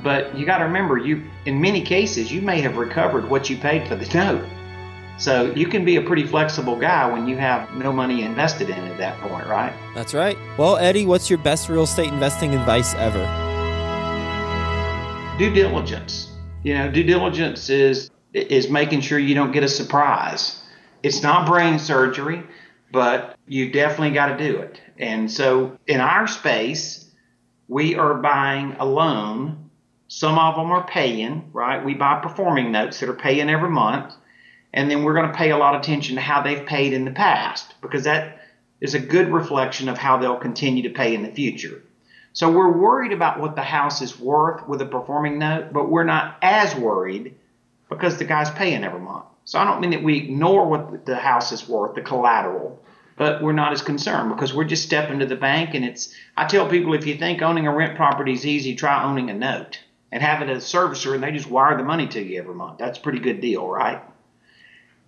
But 0.04 0.38
you 0.38 0.46
got 0.46 0.58
to 0.58 0.66
remember, 0.66 0.98
you, 0.98 1.24
in 1.46 1.62
many 1.62 1.82
cases, 1.82 2.30
you 2.30 2.42
may 2.42 2.60
have 2.60 2.76
recovered 2.76 3.30
what 3.30 3.50
you 3.50 3.56
paid 3.56 3.88
for 3.88 3.96
the 3.96 4.06
note. 4.14 4.46
So 5.18 5.52
you 5.54 5.66
can 5.66 5.84
be 5.84 5.96
a 5.96 6.02
pretty 6.02 6.28
flexible 6.28 6.76
guy 6.76 7.12
when 7.12 7.28
you 7.28 7.38
have 7.38 7.74
no 7.76 7.92
money 7.92 8.22
invested 8.22 8.70
in 8.70 8.78
at 8.78 9.00
that 9.00 9.20
point, 9.20 9.48
right? 9.48 9.74
That's 9.96 10.14
right. 10.14 10.38
Well, 10.60 10.78
Eddie, 10.78 11.08
what's 11.08 11.28
your 11.28 11.40
best 11.40 11.70
real 11.70 11.84
estate 11.84 12.10
investing 12.10 12.54
advice 12.54 12.94
ever? 12.94 13.26
Due 15.40 15.52
diligence. 15.52 16.32
You 16.64 16.76
know, 16.76 16.92
due 16.92 17.04
diligence 17.04 17.70
is 17.70 18.12
is 18.34 18.70
making 18.70 19.02
sure 19.02 19.18
you 19.18 19.34
don't 19.34 19.52
get 19.52 19.64
a 19.64 19.68
surprise. 19.68 20.62
It's 21.02 21.24
not 21.24 21.48
brain 21.48 21.80
surgery, 21.80 22.44
but 22.92 23.36
you 23.48 23.72
definitely 23.72 24.12
got 24.12 24.38
to 24.38 24.38
do 24.38 24.58
it. 24.60 24.80
And 25.00 25.32
so 25.32 25.80
in 25.88 26.00
our 26.00 26.28
space, 26.28 27.10
we 27.68 27.96
are 27.96 28.16
buying 28.16 28.76
a 28.80 28.86
loan. 28.86 29.70
Some 30.10 30.38
of 30.38 30.56
them 30.56 30.72
are 30.72 30.86
paying, 30.86 31.50
right? 31.54 31.84
We 31.84 31.96
buy 31.96 32.20
performing 32.22 32.72
notes 32.72 33.00
that 33.00 33.10
are 33.10 33.16
paying 33.16 33.50
every 33.50 33.70
month 33.70 34.14
and 34.78 34.92
then 34.92 35.04
we're 35.04 35.16
going 35.16 35.26
to 35.26 35.36
pay 35.36 35.50
a 35.50 35.58
lot 35.58 35.74
of 35.74 35.82
attention 35.82 36.16
to 36.16 36.22
how 36.22 36.44
they've 36.44 36.68
paid 36.68 36.94
in 36.94 37.04
the 37.04 37.10
past 37.10 37.74
because 37.82 38.04
that 38.04 38.42
is 38.80 38.94
a 38.94 39.00
good 39.00 39.30
reflection 39.30 39.90
of 39.90 39.98
how 39.98 40.18
they'll 40.18 40.38
continue 40.38 40.84
to 40.84 40.92
pay 40.92 41.16
in 41.16 41.24
the 41.24 41.32
future. 41.32 41.82
So 42.32 42.52
we're 42.52 42.78
worried 42.78 43.12
about 43.12 43.40
what 43.40 43.56
the 43.56 43.64
house 43.64 44.04
is 44.04 44.20
worth 44.20 44.68
with 44.68 44.80
a 44.84 44.86
performing 44.86 45.40
note, 45.40 45.74
but 45.74 45.90
we're 45.90 46.04
not 46.04 46.38
as 46.44 46.76
worried 46.76 47.34
because 47.90 48.20
the 48.20 48.26
guy's 48.26 48.52
paying 48.52 48.84
every 48.84 49.00
month. 49.00 49.26
So 49.46 49.58
I 49.58 49.66
don't 49.66 49.82
mean 49.82 49.90
that 49.90 50.04
we 50.04 50.20
ignore 50.20 50.68
what 50.68 51.08
the 51.08 51.16
house 51.16 51.52
is 51.52 51.68
worth, 51.68 51.96
the 51.96 52.02
collateral, 52.02 52.80
but 53.16 53.42
we're 53.42 53.54
not 53.54 53.74
as 53.74 53.82
concerned 53.82 54.30
because 54.30 54.54
we're 54.54 54.64
just 54.64 54.84
stepping 54.84 55.18
to 55.18 55.26
the 55.26 55.36
bank 55.36 55.74
and 55.74 55.86
it's 55.86 56.14
I 56.38 56.46
tell 56.46 56.70
people 56.70 56.94
if 56.94 57.08
you 57.08 57.16
think 57.16 57.42
owning 57.42 57.66
a 57.66 57.74
rent 57.74 57.96
property 57.96 58.34
is 58.34 58.46
easy, 58.46 58.76
try 58.76 59.04
owning 59.04 59.32
a 59.32 59.34
note 59.34 59.80
and 60.12 60.22
as 60.22 60.72
a 60.72 60.78
servicer 60.78 61.16
and 61.16 61.24
they 61.24 61.32
just 61.32 61.50
wire 61.50 61.76
the 61.76 61.84
money 61.84 62.06
to 62.10 62.22
you 62.22 62.38
every 62.38 62.54
month. 62.54 62.78
That's 62.78 63.00
a 63.00 63.02
pretty 63.02 63.20
good 63.20 63.42
deal, 63.42 63.68
right? 63.68 64.04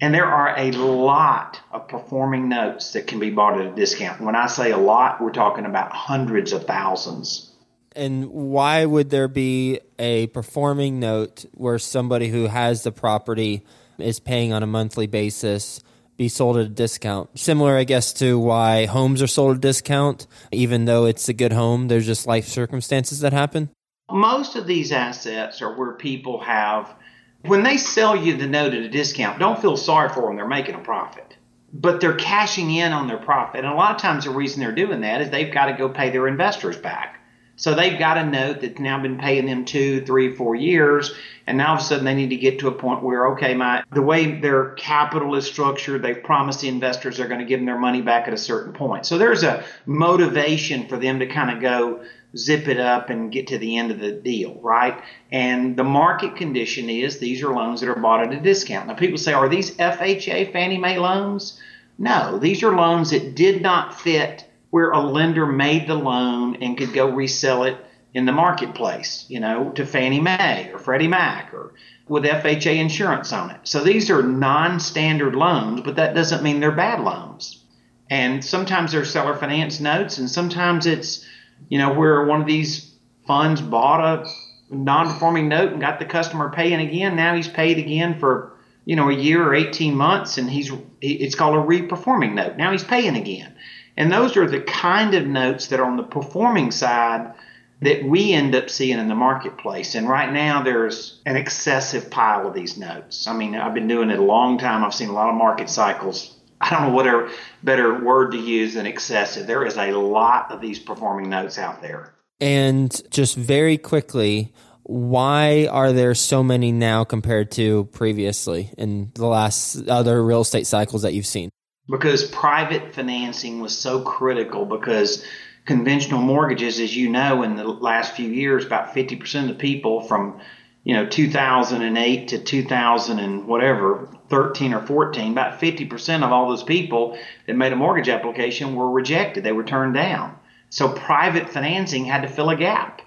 And 0.02 0.14
there 0.14 0.26
are 0.26 0.58
a 0.58 0.72
lot 0.72 1.60
of 1.72 1.88
performing 1.90 2.48
notes 2.48 2.94
that 2.94 3.08
can 3.08 3.20
be 3.20 3.32
bought 3.32 3.60
at 3.60 3.68
a 3.68 3.76
discount. 3.76 4.22
When 4.22 4.36
I 4.36 4.48
say 4.48 4.72
a 4.72 4.78
lot, 4.78 5.22
we're 5.22 5.32
talking 5.32 5.66
about 5.66 5.92
hundreds 5.92 6.54
of 6.54 6.66
thousands. 6.66 7.52
And 7.96 8.30
why 8.30 8.86
would 8.86 9.10
there 9.10 9.28
be 9.28 9.82
a 9.98 10.28
performing 10.28 11.00
note 11.00 11.46
where 11.54 11.80
somebody 11.80 12.30
who 12.30 12.48
has 12.48 12.84
the 12.84 12.92
property 12.92 13.66
is 13.98 14.20
paying 14.20 14.54
on 14.54 14.64
a 14.64 14.68
monthly 14.68 15.08
basis 15.08 15.82
be 16.16 16.30
sold 16.30 16.58
at 16.58 16.66
a 16.66 16.70
discount? 16.70 17.38
Similar, 17.38 17.76
I 17.76 17.84
guess, 17.84 18.14
to 18.14 18.40
why 18.40 18.86
homes 18.86 19.22
are 19.22 19.28
sold 19.28 19.52
at 19.52 19.58
a 19.58 19.62
discount, 19.62 20.28
even 20.52 20.86
though 20.86 21.06
it's 21.06 21.28
a 21.28 21.34
good 21.34 21.52
home, 21.52 21.90
there's 21.90 22.06
just 22.06 22.26
life 22.26 22.48
circumstances 22.48 23.20
that 23.20 23.34
happen. 23.34 23.70
Most 24.10 24.56
of 24.56 24.66
these 24.66 24.92
assets 24.92 25.62
are 25.62 25.78
where 25.78 25.94
people 25.94 26.42
have 26.42 26.96
when 27.44 27.64
they 27.64 27.78
sell 27.78 28.16
you 28.16 28.36
the 28.36 28.48
note 28.48 28.74
at 28.74 28.82
a 28.82 28.90
discount, 28.90 29.40
don't 29.40 29.62
feel 29.62 29.78
sorry 29.78 30.10
for 30.10 30.28
them. 30.28 30.36
They're 30.36 30.48
making 30.48 30.76
a 30.76 30.80
profit. 30.80 31.36
But 31.72 32.02
they're 32.02 32.16
cashing 32.16 32.72
in 32.72 32.92
on 32.92 33.08
their 33.08 33.18
profit. 33.18 33.64
And 33.64 33.74
a 33.74 33.76
lot 33.76 33.96
of 33.96 34.02
times 34.02 34.26
the 34.26 34.32
reason 34.32 34.60
they're 34.60 34.72
doing 34.72 35.02
that 35.02 35.22
is 35.22 35.30
they've 35.30 35.54
got 35.54 35.68
to 35.68 35.74
go 35.74 35.88
pay 35.88 36.10
their 36.10 36.28
investors 36.28 36.78
back. 36.78 37.20
So 37.60 37.76
they've 37.76 38.00
got 38.00 38.18
a 38.18 38.26
note 38.26 38.62
that's 38.62 38.80
now 38.80 39.02
been 39.02 39.18
paying 39.18 39.46
them 39.46 39.66
two, 39.66 40.06
three, 40.06 40.34
four 40.34 40.56
years, 40.56 41.14
and 41.46 41.58
now 41.58 41.72
all 41.72 41.76
of 41.76 41.82
a 41.82 41.84
sudden 41.84 42.06
they 42.06 42.16
need 42.16 42.30
to 42.30 42.38
get 42.38 42.60
to 42.60 42.70
a 42.70 42.72
point 42.72 43.04
where, 43.04 43.34
okay, 43.34 43.54
my 43.54 43.84
the 43.92 44.02
way 44.02 44.40
their 44.40 44.72
capital 44.76 45.36
is 45.36 45.46
structured, 45.46 46.02
they've 46.02 46.24
promised 46.24 46.62
the 46.62 46.70
investors 46.70 47.18
they're 47.18 47.28
going 47.28 47.42
to 47.42 47.46
give 47.46 47.60
them 47.60 47.66
their 47.66 47.78
money 47.78 48.02
back 48.02 48.30
at 48.30 48.34
a 48.34 48.38
certain 48.38 48.72
point. 48.72 49.06
So 49.06 49.18
there's 49.18 49.44
a 49.44 49.66
motivation 49.86 50.88
for 50.88 50.96
them 50.96 51.20
to 51.20 51.28
kind 51.28 51.54
of 51.54 51.62
go, 51.62 52.02
zip 52.38 52.68
it 52.68 52.80
up 52.80 53.10
and 53.10 53.32
get 53.32 53.48
to 53.48 53.58
the 53.58 53.78
end 53.78 53.92
of 53.92 54.00
the 54.00 54.12
deal, 54.12 54.60
right? 54.62 55.02
And 55.32 55.76
the 55.76 55.84
market 55.84 56.36
condition 56.36 56.90
is 56.90 57.18
these 57.18 57.42
are 57.44 57.54
loans 57.54 57.82
that 57.82 57.90
are 57.90 58.00
bought 58.00 58.24
at 58.24 58.34
a 58.34 58.40
discount. 58.40 58.88
Now, 58.88 58.94
people 58.94 59.18
say, 59.18 59.34
are 59.34 59.50
these 59.50 59.72
FHA 59.78 60.52
Fannie 60.52 60.78
Mae 60.78 61.00
loans? 61.00 61.60
No, 61.98 62.38
these 62.38 62.64
are 62.64 62.76
loans 62.76 63.12
that 63.12 63.36
did 63.36 63.62
not 63.62 64.00
fit 64.00 64.46
where 64.70 64.92
a 64.92 65.00
lender 65.00 65.46
made 65.46 65.88
the 65.88 65.96
loan 65.96 66.58
and 66.62 66.78
could 66.78 66.94
go 66.94 67.10
resell 67.10 67.64
it 67.64 67.78
in 68.14 68.26
the 68.26 68.32
marketplace, 68.32 69.26
you 69.28 69.40
know, 69.40 69.70
to 69.72 69.86
Fannie 69.86 70.22
Mae 70.22 70.72
or 70.72 70.80
Freddie 70.80 71.08
Mac 71.08 71.54
or 71.54 71.74
with 72.08 72.24
FHA 72.24 72.78
insurance 72.78 73.32
on 73.32 73.52
it. 73.52 73.60
So 73.64 73.84
these 73.84 74.10
are 74.10 74.24
non 74.24 74.80
standard 74.80 75.36
loans, 75.36 75.82
but 75.82 75.96
that 75.98 76.16
doesn't 76.16 76.44
mean 76.44 76.60
they're 76.60 76.72
bad 76.72 77.02
loans. 77.02 77.64
And 78.10 78.44
sometimes 78.44 78.92
they're 78.92 79.06
seller 79.06 79.36
finance 79.36 79.80
notes, 79.80 80.18
and 80.18 80.30
sometimes 80.30 80.88
it's 80.88 81.24
you 81.68 81.78
know, 81.78 81.94
where 81.94 82.26
one 82.26 82.42
of 82.42 82.48
these 82.48 82.94
funds 83.28 83.62
bought 83.62 84.00
a 84.00 84.30
non-performing 84.74 85.50
note 85.50 85.72
and 85.72 85.82
got 85.82 86.00
the 86.00 86.06
customer 86.06 86.52
paying 86.52 86.80
again. 86.80 87.16
Now 87.16 87.36
he's 87.36 87.48
paid 87.48 87.78
again 87.78 88.20
for 88.20 88.54
you 88.86 88.96
know 88.96 89.10
a 89.10 89.14
year 89.14 89.44
or 89.44 89.54
18 89.54 89.96
months, 89.96 90.38
and 90.38 90.50
he's 90.50 90.72
it's 91.02 91.36
called 91.36 91.56
a 91.56 91.68
reperforming 91.68 92.34
note. 92.34 92.58
Now 92.58 92.72
he's 92.72 92.84
paying 92.84 93.16
again, 93.16 93.56
and 93.98 94.12
those 94.12 94.38
are 94.38 94.48
the 94.48 94.62
kind 94.62 95.14
of 95.14 95.28
notes 95.28 95.68
that 95.68 95.80
are 95.80 95.86
on 95.86 95.98
the 95.98 96.04
performing 96.04 96.72
side 96.72 97.34
that 97.82 98.04
we 98.04 98.34
end 98.34 98.56
up 98.56 98.70
seeing 98.70 99.00
in 99.00 99.08
the 99.08 99.16
marketplace. 99.16 99.96
And 99.96 100.10
right 100.10 100.32
now, 100.32 100.64
there's 100.64 101.22
an 101.26 101.38
excessive 101.38 102.12
pile 102.12 102.48
of 102.48 102.54
these 102.54 102.78
notes. 102.78 103.26
I 103.26 103.34
mean, 103.34 103.56
I've 103.56 103.74
been 103.74 103.88
doing 103.88 104.10
it 104.10 104.20
a 104.20 104.24
long 104.24 104.58
time. 104.58 104.84
I've 104.84 104.94
seen 104.94 105.08
a 105.08 105.14
lot 105.14 105.30
of 105.30 105.36
market 105.36 105.70
cycles 105.70 106.36
I 106.62 106.70
don't 106.70 106.90
know 106.90 106.94
what 106.94 107.08
a 107.08 107.32
better 107.64 108.04
word 108.04 108.32
to 108.32 108.38
use 108.38 108.74
than 108.74 108.86
excessive. 108.86 109.48
There 109.48 109.66
is 109.66 109.78
a 109.78 109.92
lot 109.92 110.52
of 110.52 110.62
these 110.62 110.80
performing 110.80 111.30
notes 111.30 111.58
out 111.58 111.82
there. 111.82 112.14
And 112.42 113.02
just 113.12 113.36
very 113.36 113.78
quickly, 113.78 114.54
why 114.84 115.68
are 115.68 115.94
there 115.94 116.16
so 116.16 116.44
many 116.44 116.72
now 116.72 117.04
compared 117.04 117.52
to 117.52 117.86
previously 117.86 118.72
in 118.78 119.12
the 119.14 119.28
last 119.28 119.88
other 119.88 120.24
real 120.24 120.42
estate 120.42 120.68
cycles 120.68 121.04
that 121.04 121.14
you've 121.14 121.26
seen? 121.26 121.50
Because 121.90 122.30
private 122.30 122.94
financing 122.94 123.60
was 123.60 123.78
so 123.78 124.02
critical 124.02 124.66
because 124.66 125.26
conventional 125.66 126.22
mortgages, 126.22 126.80
as 126.80 126.96
you 126.96 127.10
know, 127.10 127.44
in 127.44 127.56
the 127.56 127.66
last 127.68 128.14
few 128.16 128.30
years, 128.30 128.66
about 128.66 128.96
50% 128.96 129.44
of 129.44 129.48
the 129.50 129.54
people 129.54 130.02
from 130.02 130.40
you 130.84 130.96
know 130.96 131.06
2008 131.06 132.28
to 132.30 132.40
2000 132.40 133.20
and 133.20 133.48
whatever 133.48 134.08
13 134.30 134.74
or 134.74 134.86
14 134.86 135.32
about 135.32 135.60
50% 135.60 136.24
of 136.24 136.32
all 136.32 136.50
those 136.50 136.64
people 136.64 137.18
that 137.48 137.56
made 137.56 137.74
a 137.74 137.76
mortgage 137.76 138.10
application 138.10 138.76
were 138.76 138.90
rejected. 138.90 139.44
They 139.44 139.52
were 139.52 139.64
turned 139.64 139.96
down. 139.96 140.36
So 140.70 140.90
private 140.90 141.50
financing 141.50 142.06
had 142.06 142.22
to 142.22 142.28
fill 142.28 142.50
a 142.50 142.56
gap 142.56 143.02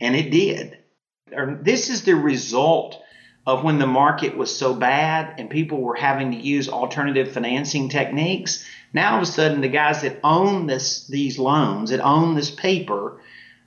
and 0.00 0.14
it 0.14 0.30
did. 0.30 0.78
This 1.62 1.90
is 1.90 2.04
the 2.04 2.14
result 2.14 3.02
of 3.46 3.64
when 3.64 3.78
the 3.78 3.86
market 3.86 4.36
was 4.36 4.54
so 4.54 4.74
bad 4.74 5.34
and 5.38 5.48
people 5.48 5.80
were 5.80 5.94
having 5.94 6.32
to 6.32 6.36
use 6.36 6.68
alternative 6.68 7.32
financing 7.32 7.88
techniques. 7.88 8.66
Now 8.92 9.12
all 9.12 9.16
of 9.18 9.22
a 9.22 9.26
sudden 9.26 9.60
the 9.60 9.68
guys 9.68 10.02
that 10.02 10.20
own 10.22 10.66
this 10.66 11.06
these 11.06 11.38
loans 11.38 11.90
that 11.90 12.00
own 12.00 12.34
this 12.34 12.50
paper 12.50 13.20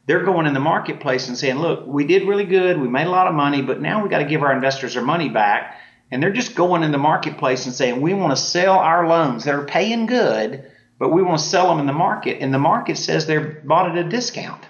they're 0.09 0.23
going 0.23 0.47
in 0.47 0.55
the 0.55 0.59
marketplace 0.59 1.27
and 1.27 1.37
saying, 1.37 1.59
look, 1.59 1.85
we 1.85 2.03
did 2.03 2.27
really 2.27 2.45
good. 2.45 2.81
We 2.81 2.87
made 2.87 3.05
a 3.05 3.11
lot 3.11 3.27
of 3.27 3.35
money, 3.35 3.61
but 3.61 3.79
now 3.79 4.01
we 4.01 4.09
got 4.09 4.17
to 4.17 4.25
give 4.25 4.41
our 4.41 4.51
investors 4.51 4.95
their 4.95 5.03
money 5.03 5.29
back. 5.29 5.79
And 6.09 6.23
they're 6.23 6.33
just 6.33 6.55
going 6.55 6.81
in 6.81 6.91
the 6.91 6.97
marketplace 6.97 7.67
and 7.67 7.75
saying, 7.75 8.01
we 8.01 8.15
want 8.15 8.35
to 8.35 8.43
sell 8.43 8.79
our 8.79 9.07
loans 9.07 9.43
that 9.43 9.53
are 9.53 9.65
paying 9.65 10.07
good, 10.07 10.65
but 10.97 11.09
we 11.09 11.21
want 11.21 11.37
to 11.37 11.45
sell 11.45 11.67
them 11.67 11.79
in 11.79 11.85
the 11.85 11.93
market. 11.93 12.41
And 12.41 12.51
the 12.51 12.57
market 12.57 12.97
says 12.97 13.27
they're 13.27 13.61
bought 13.63 13.91
at 13.91 14.03
a 14.03 14.09
discount. 14.09 14.63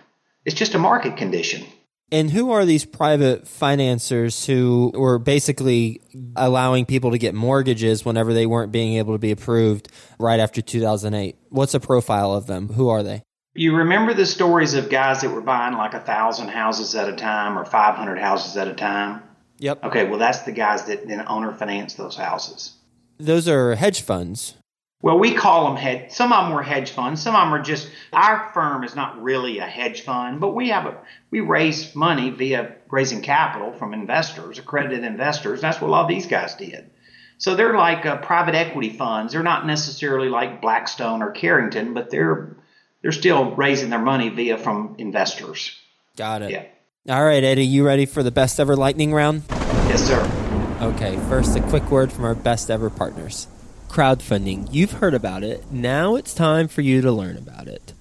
It's 0.44 0.58
just 0.58 0.76
a 0.76 0.78
market 0.78 1.16
condition. 1.16 1.66
And 2.12 2.30
who 2.30 2.52
are 2.52 2.66
these 2.66 2.84
private 2.84 3.48
financiers 3.48 4.46
who 4.46 4.92
were 4.94 5.20
basically 5.20 6.02
allowing 6.36 6.86
people 6.86 7.12
to 7.12 7.18
get 7.18 7.34
mortgages 7.34 8.04
whenever 8.04 8.34
they 8.34 8.46
weren't 8.46 8.74
being 8.74 8.96
able 8.96 9.14
to 9.14 9.20
be 9.20 9.32
approved 9.32 9.88
right 10.20 10.42
after 10.42 10.62
2008? 10.62 11.38
What's 11.48 11.76
a 11.76 11.80
profile 11.80 12.34
of 12.34 12.46
them? 12.46 12.68
Who 12.74 12.90
are 12.90 13.04
they? 13.04 13.24
You 13.60 13.76
remember 13.76 14.14
the 14.14 14.26
stories 14.26 14.74
of 14.74 14.90
guys 14.90 15.20
that 15.20 15.32
were 15.32 15.42
buying 15.42 15.76
like 15.76 15.94
a 15.94 16.00
thousand 16.00 16.48
houses 16.48 16.96
at 16.96 17.10
a 17.10 17.14
time 17.14 17.60
or 17.60 17.66
500 17.66 18.18
houses 18.18 18.56
at 18.56 18.70
a 18.70 18.74
time? 18.74 19.22
Yep. 19.58 19.84
Okay, 19.84 20.08
well, 20.08 20.18
that's 20.18 20.44
the 20.44 20.54
guys 20.54 20.86
that 20.86 21.06
then 21.06 21.26
owner 21.28 21.52
finance 21.52 21.96
those 21.96 22.16
houses. 22.16 22.72
Those 23.18 23.50
are 23.50 23.76
hedge 23.76 24.02
funds. 24.02 24.56
Well, 25.02 25.20
we 25.20 25.34
call 25.34 25.66
them 25.66 25.76
hedge. 25.76 26.10
Some 26.10 26.32
of 26.32 26.46
them 26.46 26.56
were 26.56 26.64
hedge 26.64 26.92
funds. 26.92 27.22
Some 27.22 27.36
of 27.36 27.42
them 27.42 27.54
are 27.54 27.62
just. 27.62 27.90
Our 28.14 28.50
firm 28.54 28.86
is 28.86 28.96
not 28.96 29.22
really 29.22 29.60
a 29.60 29.66
hedge 29.66 30.04
fund, 30.04 30.40
but 30.40 30.56
we 30.56 30.70
have 30.70 30.86
a 30.86 30.98
we 31.30 31.42
raise 31.42 31.94
money 31.94 32.30
via 32.30 32.78
raising 32.90 33.22
capital 33.22 33.74
from 33.74 33.94
investors, 33.94 34.58
accredited 34.58 35.04
investors. 35.04 35.60
That's 35.60 35.82
what 35.82 35.90
a 35.90 35.92
lot 35.92 36.04
of 36.04 36.08
these 36.08 36.28
guys 36.28 36.56
did. 36.56 36.90
So 37.38 37.56
they're 37.56 37.76
like 37.76 38.06
uh, 38.06 38.22
private 38.22 38.56
equity 38.56 38.92
funds. 38.92 39.34
They're 39.34 39.44
not 39.44 39.68
necessarily 39.68 40.30
like 40.30 40.62
Blackstone 40.62 41.22
or 41.22 41.32
Carrington, 41.32 41.94
but 41.94 42.10
they're 42.10 42.56
they're 43.02 43.12
still 43.12 43.56
raising 43.56 43.90
their 43.90 44.00
money 44.00 44.30
via 44.30 44.58
from 44.58 44.96
investors. 44.98 45.78
Got 46.16 46.42
it. 46.44 46.52
Yeah. 46.52 46.66
All 47.08 47.24
right, 47.24 47.44
Eddie, 47.44 47.66
you 47.66 47.86
ready 47.86 48.06
for 48.06 48.24
the 48.24 48.32
best 48.32 48.60
ever 48.60 48.76
lightning 48.76 49.14
round? 49.14 49.44
Yes, 49.50 50.06
sir. 50.06 50.22
Okay, 50.82 51.18
first 51.30 51.56
a 51.56 51.62
quick 51.62 51.90
word 51.90 52.12
from 52.12 52.26
our 52.26 52.36
best 52.36 52.70
ever 52.70 52.90
partners. 52.90 53.48
Crowdfunding. 53.88 54.68
You've 54.72 54.94
heard 54.94 55.14
about 55.14 55.44
it. 55.44 55.72
Now 55.72 56.16
it's 56.16 56.34
time 56.34 56.68
for 56.68 56.82
you 56.82 57.02
to 57.02 57.12
learn 57.12 57.38
about 57.38 57.68
it. 57.68 57.94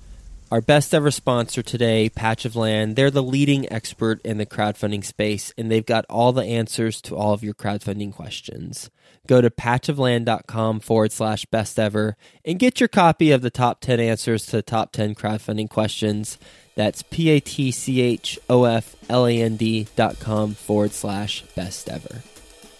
Our 0.51 0.61
best 0.61 0.95
ever 0.95 1.11
sponsor 1.11 1.63
today, 1.63 2.09
Patch 2.09 2.45
of 2.45 2.57
Land, 2.57 2.97
they're 2.97 3.11
the 3.11 3.23
leading 3.23 3.71
expert 3.71 4.21
in 4.25 4.39
the 4.39 4.47
crowdfunding 4.47 5.05
space, 5.05 5.53
and 5.59 5.71
they've 5.71 5.85
got 5.85 6.07
all 6.09 6.33
the 6.33 6.45
answers 6.45 7.03
to 7.03 7.17
all 7.17 7.35
of 7.35 7.45
your 7.45 7.53
crowdfunding 7.53 8.15
questions. 8.15 8.91
Go 9.29 9.43
to 9.43 9.51
patchofland.com 9.51 10.81
forward 10.81 11.12
slash 11.12 11.45
best 11.45 11.79
ever 11.79 12.17
and 12.47 12.59
get 12.59 12.81
your 12.81 12.88
copy 12.88 13.31
of 13.31 13.43
the 13.43 13.51
top 13.51 13.83
10 13.83 14.01
answers 14.01 14.47
to 14.47 14.53
the 14.53 14.62
top 14.62 14.91
10 14.91 15.14
crowdfunding 15.14 15.69
questions. 15.69 16.38
That's 16.77 17.03
P 17.03 17.29
A 17.29 17.41
T 17.41 17.71
C 17.71 18.01
H 18.01 18.38
O 18.49 18.64
F 18.64 18.97
L 19.11 19.27
A 19.27 19.43
N 19.43 19.57
D 19.57 19.87
dot 19.97 20.19
com 20.19 20.55
forward 20.55 20.93
slash 20.93 21.43
best 21.55 21.91
ever. 21.91 22.23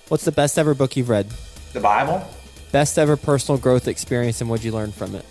What's 0.09 0.25
the 0.25 0.33
best 0.33 0.57
ever 0.57 0.73
book 0.73 0.97
you've 0.97 1.11
read? 1.11 1.27
The 1.75 1.81
Bible. 1.81 2.27
Best 2.73 2.99
ever 2.99 3.17
personal 3.19 3.61
growth 3.61 3.87
experience 3.87 4.41
and 4.41 4.49
what'd 4.49 4.65
you 4.65 4.73
learn 4.73 4.93
from 4.93 5.15
it? 5.17 5.27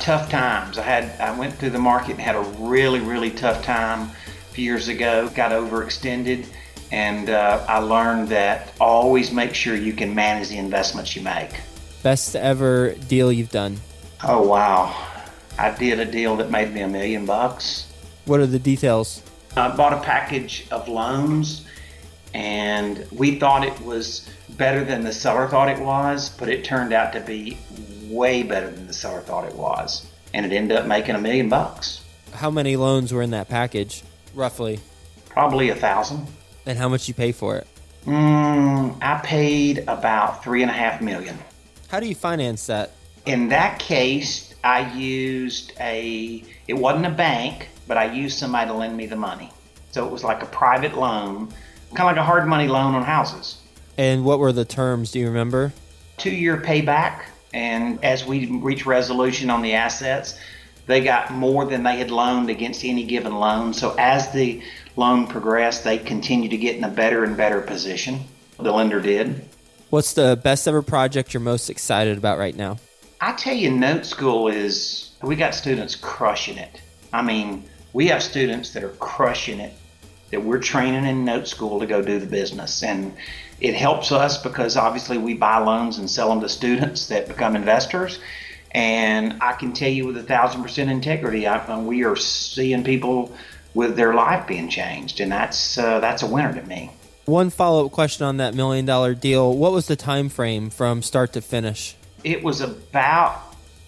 Tough 0.00 0.28
times. 0.28 0.76
I 0.76 0.82
had 0.82 1.18
I 1.18 1.38
went 1.38 1.54
through 1.54 1.70
the 1.70 1.78
market 1.78 2.12
and 2.12 2.20
had 2.20 2.36
a 2.36 2.42
really 2.58 3.00
really 3.00 3.30
tough 3.30 3.64
time 3.64 4.10
a 4.10 4.52
few 4.52 4.64
years 4.64 4.88
ago. 4.88 5.30
Got 5.34 5.52
overextended 5.52 6.46
and 6.90 7.30
uh, 7.30 7.64
I 7.68 7.78
learned 7.78 8.28
that 8.28 8.72
always 8.80 9.32
make 9.32 9.54
sure 9.54 9.74
you 9.76 9.92
can 9.92 10.14
manage 10.14 10.48
the 10.48 10.58
investments 10.58 11.14
you 11.14 11.22
make. 11.22 11.60
Best 12.02 12.36
ever 12.36 12.94
deal 12.94 13.32
you've 13.32 13.50
done? 13.50 13.78
Oh, 14.24 14.46
wow. 14.46 14.94
I 15.58 15.70
did 15.70 16.00
a 16.00 16.04
deal 16.04 16.36
that 16.36 16.50
made 16.50 16.72
me 16.72 16.80
a 16.80 16.88
million 16.88 17.26
bucks. 17.26 17.86
What 18.24 18.40
are 18.40 18.46
the 18.46 18.58
details? 18.58 19.22
I 19.56 19.74
bought 19.74 19.92
a 19.92 20.00
package 20.00 20.66
of 20.70 20.88
loans 20.88 21.66
and 22.34 23.06
we 23.10 23.38
thought 23.38 23.64
it 23.64 23.80
was 23.80 24.28
better 24.50 24.84
than 24.84 25.02
the 25.02 25.12
seller 25.12 25.48
thought 25.48 25.68
it 25.68 25.80
was, 25.80 26.28
but 26.30 26.48
it 26.48 26.64
turned 26.64 26.92
out 26.92 27.12
to 27.12 27.20
be 27.20 27.58
way 28.08 28.42
better 28.42 28.70
than 28.70 28.86
the 28.86 28.92
seller 28.92 29.20
thought 29.20 29.44
it 29.44 29.54
was. 29.54 30.06
And 30.34 30.44
it 30.46 30.54
ended 30.54 30.76
up 30.76 30.86
making 30.86 31.14
a 31.14 31.18
million 31.18 31.48
bucks. 31.48 32.04
How 32.34 32.50
many 32.50 32.76
loans 32.76 33.12
were 33.12 33.22
in 33.22 33.30
that 33.30 33.48
package, 33.48 34.02
roughly? 34.34 34.80
Probably 35.30 35.70
a 35.70 35.74
thousand. 35.74 36.26
And 36.68 36.78
how 36.78 36.90
much 36.90 37.08
you 37.08 37.14
pay 37.14 37.32
for 37.32 37.56
it? 37.56 37.66
Mm, 38.04 38.98
I 39.00 39.18
paid 39.24 39.84
about 39.88 40.44
three 40.44 40.60
and 40.60 40.70
a 40.70 40.74
half 40.74 41.00
million. 41.00 41.38
How 41.88 41.98
do 41.98 42.06
you 42.06 42.14
finance 42.14 42.66
that? 42.66 42.92
In 43.24 43.48
that 43.48 43.78
case, 43.78 44.54
I 44.62 44.92
used 44.94 45.72
a. 45.80 46.44
It 46.68 46.74
wasn't 46.74 47.06
a 47.06 47.10
bank, 47.10 47.70
but 47.86 47.96
I 47.96 48.12
used 48.12 48.38
somebody 48.38 48.68
to 48.68 48.76
lend 48.76 48.94
me 48.98 49.06
the 49.06 49.16
money. 49.16 49.50
So 49.92 50.06
it 50.06 50.12
was 50.12 50.22
like 50.22 50.42
a 50.42 50.46
private 50.46 50.94
loan, 50.94 51.48
kind 51.94 52.00
of 52.00 52.06
like 52.06 52.16
a 52.18 52.22
hard 52.22 52.46
money 52.46 52.68
loan 52.68 52.94
on 52.94 53.02
houses. 53.02 53.62
And 53.96 54.22
what 54.22 54.38
were 54.38 54.52
the 54.52 54.66
terms? 54.66 55.10
Do 55.10 55.20
you 55.20 55.26
remember? 55.26 55.72
Two 56.18 56.30
year 56.30 56.58
payback, 56.58 57.22
and 57.54 57.98
as 58.04 58.26
we 58.26 58.44
reach 58.44 58.84
resolution 58.84 59.48
on 59.48 59.62
the 59.62 59.72
assets, 59.72 60.38
they 60.86 61.02
got 61.02 61.32
more 61.32 61.64
than 61.64 61.82
they 61.82 61.96
had 61.96 62.10
loaned 62.10 62.50
against 62.50 62.84
any 62.84 63.04
given 63.04 63.38
loan. 63.38 63.72
So 63.72 63.94
as 63.98 64.30
the 64.32 64.62
loan 64.98 65.28
progressed, 65.28 65.84
they 65.84 65.96
continued 65.96 66.50
to 66.50 66.56
get 66.56 66.76
in 66.76 66.82
a 66.82 66.88
better 66.88 67.22
and 67.22 67.36
better 67.36 67.60
position. 67.60 68.20
The 68.58 68.72
lender 68.72 69.00
did. 69.00 69.48
What's 69.90 70.12
the 70.12 70.38
best 70.42 70.66
ever 70.66 70.82
project 70.82 71.32
you're 71.32 71.40
most 71.40 71.70
excited 71.70 72.18
about 72.18 72.36
right 72.36 72.54
now? 72.54 72.78
I 73.20 73.32
tell 73.32 73.54
you, 73.54 73.70
Note 73.70 74.04
School 74.04 74.48
is, 74.48 75.12
we 75.22 75.36
got 75.36 75.54
students 75.54 75.94
crushing 75.94 76.58
it. 76.58 76.80
I 77.12 77.22
mean, 77.22 77.64
we 77.92 78.08
have 78.08 78.22
students 78.22 78.72
that 78.72 78.82
are 78.82 78.90
crushing 78.90 79.60
it 79.60 79.72
that 80.30 80.42
we're 80.42 80.60
training 80.60 81.06
in 81.06 81.24
Note 81.24 81.46
School 81.46 81.80
to 81.80 81.86
go 81.86 82.02
do 82.02 82.18
the 82.18 82.26
business. 82.26 82.82
And 82.82 83.16
it 83.60 83.74
helps 83.74 84.12
us 84.12 84.42
because 84.42 84.76
obviously 84.76 85.16
we 85.16 85.34
buy 85.34 85.58
loans 85.58 85.98
and 85.98 86.10
sell 86.10 86.28
them 86.28 86.40
to 86.40 86.48
students 86.48 87.06
that 87.06 87.28
become 87.28 87.56
investors. 87.56 88.18
And 88.72 89.38
I 89.40 89.52
can 89.52 89.72
tell 89.72 89.88
you 89.88 90.06
with 90.06 90.18
a 90.18 90.22
thousand 90.22 90.62
percent 90.62 90.90
integrity, 90.90 91.46
I, 91.46 91.78
we 91.80 92.04
are 92.04 92.16
seeing 92.16 92.84
people 92.84 93.32
with 93.74 93.96
their 93.96 94.14
life 94.14 94.46
being 94.46 94.68
changed, 94.68 95.20
and 95.20 95.30
that's 95.30 95.78
uh, 95.78 96.00
that's 96.00 96.22
a 96.22 96.26
winner 96.26 96.52
to 96.54 96.62
me. 96.66 96.90
One 97.24 97.50
follow 97.50 97.86
up 97.86 97.92
question 97.92 98.24
on 98.24 98.38
that 98.38 98.54
million 98.54 98.86
dollar 98.86 99.14
deal: 99.14 99.54
What 99.56 99.72
was 99.72 99.86
the 99.86 99.96
time 99.96 100.28
frame 100.28 100.70
from 100.70 101.02
start 101.02 101.32
to 101.34 101.40
finish? 101.40 101.96
It 102.24 102.42
was 102.42 102.60
about 102.60 103.40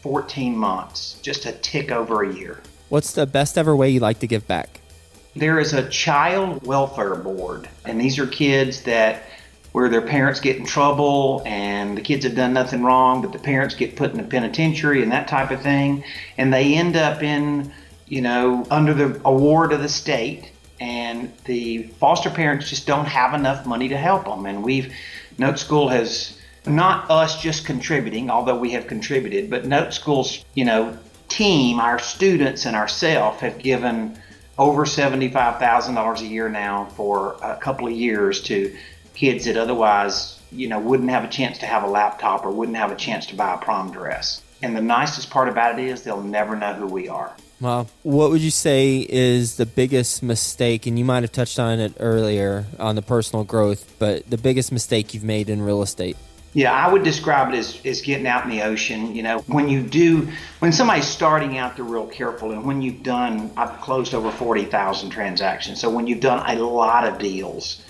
14 0.02 0.56
months, 0.56 1.18
just 1.22 1.46
a 1.46 1.52
tick 1.52 1.90
over 1.90 2.22
a 2.22 2.32
year. 2.32 2.60
What's 2.88 3.12
the 3.12 3.26
best 3.26 3.58
ever 3.58 3.74
way 3.74 3.90
you 3.90 4.00
like 4.00 4.20
to 4.20 4.26
give 4.26 4.46
back? 4.46 4.80
There 5.36 5.60
is 5.60 5.72
a 5.72 5.88
child 5.88 6.66
welfare 6.66 7.14
board, 7.14 7.68
and 7.84 8.00
these 8.00 8.18
are 8.18 8.26
kids 8.26 8.82
that 8.82 9.22
where 9.72 9.88
their 9.88 10.02
parents 10.02 10.40
get 10.40 10.56
in 10.56 10.66
trouble 10.66 11.42
and 11.46 11.96
the 11.96 12.00
kids 12.00 12.24
have 12.24 12.34
done 12.34 12.52
nothing 12.52 12.82
wrong, 12.82 13.22
but 13.22 13.32
the 13.32 13.38
parents 13.38 13.74
get 13.74 13.94
put 13.94 14.10
in 14.10 14.16
the 14.16 14.24
penitentiary 14.24 15.02
and 15.02 15.12
that 15.12 15.28
type 15.28 15.52
of 15.52 15.62
thing, 15.62 16.02
and 16.36 16.52
they 16.52 16.74
end 16.74 16.96
up 16.96 17.22
in 17.22 17.72
you 18.10 18.20
know, 18.20 18.66
under 18.70 18.92
the 18.92 19.18
award 19.24 19.72
of 19.72 19.80
the 19.80 19.88
state, 19.88 20.50
and 20.80 21.32
the 21.44 21.84
foster 22.00 22.28
parents 22.28 22.68
just 22.68 22.86
don't 22.86 23.06
have 23.06 23.34
enough 23.34 23.64
money 23.64 23.88
to 23.88 23.96
help 23.96 24.24
them. 24.24 24.46
And 24.46 24.64
we've, 24.64 24.92
Note 25.38 25.58
School 25.58 25.88
has 25.88 26.36
not 26.66 27.08
us 27.08 27.40
just 27.40 27.64
contributing, 27.64 28.28
although 28.28 28.58
we 28.58 28.72
have 28.72 28.86
contributed, 28.88 29.48
but 29.48 29.64
Note 29.64 29.94
School's, 29.94 30.44
you 30.54 30.64
know, 30.64 30.98
team, 31.28 31.78
our 31.78 32.00
students 32.00 32.66
and 32.66 32.74
ourselves 32.74 33.40
have 33.40 33.58
given 33.58 34.18
over 34.58 34.84
$75,000 34.84 36.20
a 36.20 36.26
year 36.26 36.48
now 36.48 36.86
for 36.96 37.36
a 37.42 37.56
couple 37.56 37.86
of 37.86 37.92
years 37.92 38.42
to 38.42 38.76
kids 39.14 39.44
that 39.44 39.56
otherwise, 39.56 40.40
you 40.50 40.66
know, 40.66 40.80
wouldn't 40.80 41.10
have 41.10 41.22
a 41.22 41.28
chance 41.28 41.58
to 41.58 41.66
have 41.66 41.84
a 41.84 41.86
laptop 41.86 42.44
or 42.44 42.50
wouldn't 42.50 42.76
have 42.76 42.90
a 42.90 42.96
chance 42.96 43.26
to 43.26 43.36
buy 43.36 43.54
a 43.54 43.58
prom 43.58 43.92
dress. 43.92 44.42
And 44.62 44.76
the 44.76 44.82
nicest 44.82 45.30
part 45.30 45.48
about 45.48 45.78
it 45.78 45.86
is 45.86 46.02
they'll 46.02 46.22
never 46.22 46.56
know 46.56 46.74
who 46.74 46.86
we 46.86 47.08
are. 47.08 47.32
Well, 47.60 47.90
what 48.02 48.30
would 48.30 48.40
you 48.40 48.50
say 48.50 49.06
is 49.06 49.56
the 49.56 49.66
biggest 49.66 50.22
mistake? 50.22 50.86
And 50.86 50.98
you 50.98 51.04
might 51.04 51.22
have 51.22 51.32
touched 51.32 51.58
on 51.58 51.78
it 51.78 51.92
earlier 52.00 52.64
on 52.78 52.94
the 52.94 53.02
personal 53.02 53.44
growth, 53.44 53.96
but 53.98 54.28
the 54.30 54.38
biggest 54.38 54.72
mistake 54.72 55.12
you've 55.12 55.24
made 55.24 55.50
in 55.50 55.60
real 55.60 55.82
estate? 55.82 56.16
Yeah, 56.52 56.72
I 56.72 56.92
would 56.92 57.04
describe 57.04 57.52
it 57.52 57.58
as, 57.58 57.80
as 57.84 58.00
getting 58.00 58.26
out 58.26 58.44
in 58.44 58.50
the 58.50 58.62
ocean. 58.62 59.14
You 59.14 59.22
know, 59.22 59.38
when 59.40 59.68
you 59.68 59.82
do, 59.82 60.28
when 60.58 60.72
somebody's 60.72 61.06
starting 61.06 61.58
out, 61.58 61.76
they're 61.76 61.84
real 61.84 62.06
careful. 62.06 62.50
And 62.50 62.64
when 62.64 62.82
you've 62.82 63.02
done, 63.02 63.52
I've 63.56 63.80
closed 63.80 64.14
over 64.14 64.32
40,000 64.32 65.10
transactions. 65.10 65.80
So 65.80 65.90
when 65.90 66.06
you've 66.06 66.20
done 66.20 66.44
a 66.48 66.60
lot 66.60 67.06
of 67.06 67.18
deals, 67.18 67.84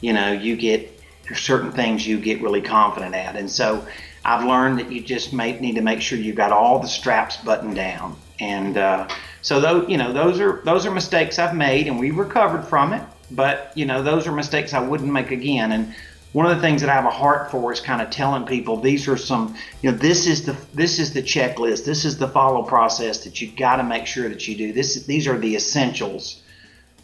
you 0.00 0.12
know, 0.12 0.32
you 0.32 0.56
get 0.56 0.98
certain 1.34 1.70
things 1.70 2.06
you 2.06 2.18
get 2.18 2.42
really 2.42 2.62
confident 2.62 3.14
at. 3.14 3.36
And 3.36 3.48
so 3.48 3.86
I've 4.24 4.44
learned 4.44 4.78
that 4.78 4.92
you 4.92 5.00
just 5.00 5.32
may, 5.32 5.58
need 5.60 5.76
to 5.76 5.80
make 5.80 6.00
sure 6.00 6.18
you've 6.18 6.36
got 6.36 6.52
all 6.52 6.78
the 6.78 6.88
straps 6.88 7.36
buttoned 7.38 7.74
down. 7.74 8.16
And 8.38 8.76
uh, 8.76 9.08
so 9.42 9.60
those, 9.60 9.88
you 9.88 9.96
know, 9.96 10.12
those 10.12 10.40
are 10.40 10.62
those 10.64 10.86
are 10.86 10.90
mistakes 10.90 11.38
I've 11.38 11.54
made, 11.54 11.86
and 11.86 11.98
we 11.98 12.10
recovered 12.10 12.64
from 12.64 12.92
it. 12.92 13.02
But 13.30 13.72
you 13.74 13.86
know, 13.86 14.02
those 14.02 14.26
are 14.26 14.32
mistakes 14.32 14.74
I 14.74 14.80
wouldn't 14.80 15.12
make 15.12 15.30
again. 15.30 15.72
And 15.72 15.94
one 16.32 16.46
of 16.46 16.54
the 16.54 16.62
things 16.62 16.80
that 16.80 16.90
I 16.90 16.94
have 16.94 17.06
a 17.06 17.10
heart 17.10 17.50
for 17.50 17.72
is 17.72 17.80
kind 17.80 18.00
of 18.00 18.10
telling 18.10 18.44
people 18.44 18.76
these 18.76 19.08
are 19.08 19.16
some, 19.16 19.56
you 19.82 19.90
know, 19.90 19.96
this 19.96 20.26
is 20.26 20.46
the 20.46 20.56
this 20.74 20.98
is 20.98 21.12
the 21.12 21.22
checklist, 21.22 21.84
this 21.84 22.04
is 22.04 22.18
the 22.18 22.28
follow 22.28 22.62
process 22.62 23.24
that 23.24 23.40
you've 23.40 23.56
got 23.56 23.76
to 23.76 23.82
make 23.82 24.06
sure 24.06 24.28
that 24.28 24.46
you 24.46 24.56
do. 24.56 24.72
This 24.72 25.04
these 25.06 25.26
are 25.26 25.38
the 25.38 25.56
essentials 25.56 26.42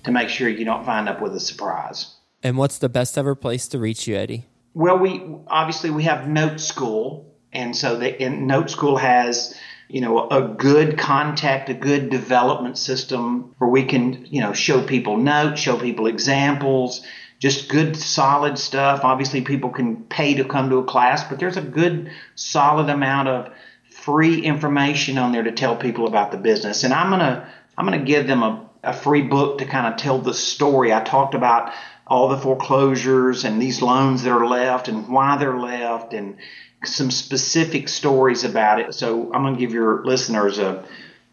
to 0.04 0.10
make 0.12 0.28
sure 0.28 0.48
you 0.48 0.64
don't 0.64 0.84
find 0.84 1.08
up 1.08 1.20
with 1.20 1.34
a 1.34 1.40
surprise. 1.40 2.14
And 2.42 2.56
what's 2.56 2.78
the 2.78 2.88
best 2.88 3.18
ever 3.18 3.34
place 3.34 3.66
to 3.68 3.78
reach 3.78 4.06
you, 4.06 4.16
Eddie? 4.16 4.46
Well, 4.76 4.98
we 4.98 5.24
obviously 5.46 5.88
we 5.88 6.02
have 6.02 6.28
Note 6.28 6.60
School, 6.60 7.34
and 7.50 7.74
so 7.74 7.96
the 7.96 8.28
Note 8.28 8.68
School 8.68 8.98
has 8.98 9.58
you 9.88 10.02
know 10.02 10.28
a 10.28 10.48
good 10.48 10.98
contact, 10.98 11.70
a 11.70 11.74
good 11.74 12.10
development 12.10 12.76
system 12.76 13.54
where 13.56 13.70
we 13.70 13.84
can 13.84 14.26
you 14.26 14.42
know 14.42 14.52
show 14.52 14.82
people 14.82 15.16
notes, 15.16 15.62
show 15.62 15.78
people 15.78 16.06
examples 16.06 17.06
just 17.38 17.70
good 17.70 17.96
solid 17.96 18.58
stuff. 18.58 19.00
Obviously, 19.02 19.40
people 19.40 19.70
can 19.70 20.04
pay 20.04 20.34
to 20.34 20.44
come 20.44 20.68
to 20.68 20.76
a 20.76 20.84
class, 20.84 21.24
but 21.24 21.38
there's 21.38 21.56
a 21.56 21.62
good 21.62 22.10
solid 22.34 22.90
amount 22.90 23.28
of 23.28 23.52
free 23.90 24.42
information 24.42 25.16
on 25.16 25.32
there 25.32 25.42
to 25.42 25.52
tell 25.52 25.74
people 25.74 26.06
about 26.06 26.32
the 26.32 26.38
business. 26.38 26.84
And 26.84 26.92
I'm 26.92 27.08
gonna 27.08 27.50
I'm 27.78 27.86
gonna 27.86 28.04
give 28.04 28.26
them 28.26 28.42
a, 28.42 28.68
a 28.82 28.92
free 28.92 29.22
book 29.22 29.58
to 29.58 29.64
kind 29.64 29.86
of 29.86 29.98
tell 29.98 30.18
the 30.18 30.34
story. 30.34 30.92
I 30.92 31.02
talked 31.02 31.34
about 31.34 31.72
all 32.06 32.28
the 32.28 32.38
foreclosures 32.38 33.44
and 33.44 33.60
these 33.60 33.82
loans 33.82 34.22
that 34.22 34.30
are 34.30 34.46
left 34.46 34.88
and 34.88 35.08
why 35.08 35.36
they're 35.36 35.58
left 35.58 36.12
and 36.12 36.36
some 36.84 37.10
specific 37.10 37.88
stories 37.88 38.44
about 38.44 38.80
it. 38.80 38.94
So 38.94 39.32
I'm 39.32 39.42
gonna 39.42 39.56
give 39.56 39.72
your 39.72 40.04
listeners 40.04 40.58
a 40.58 40.84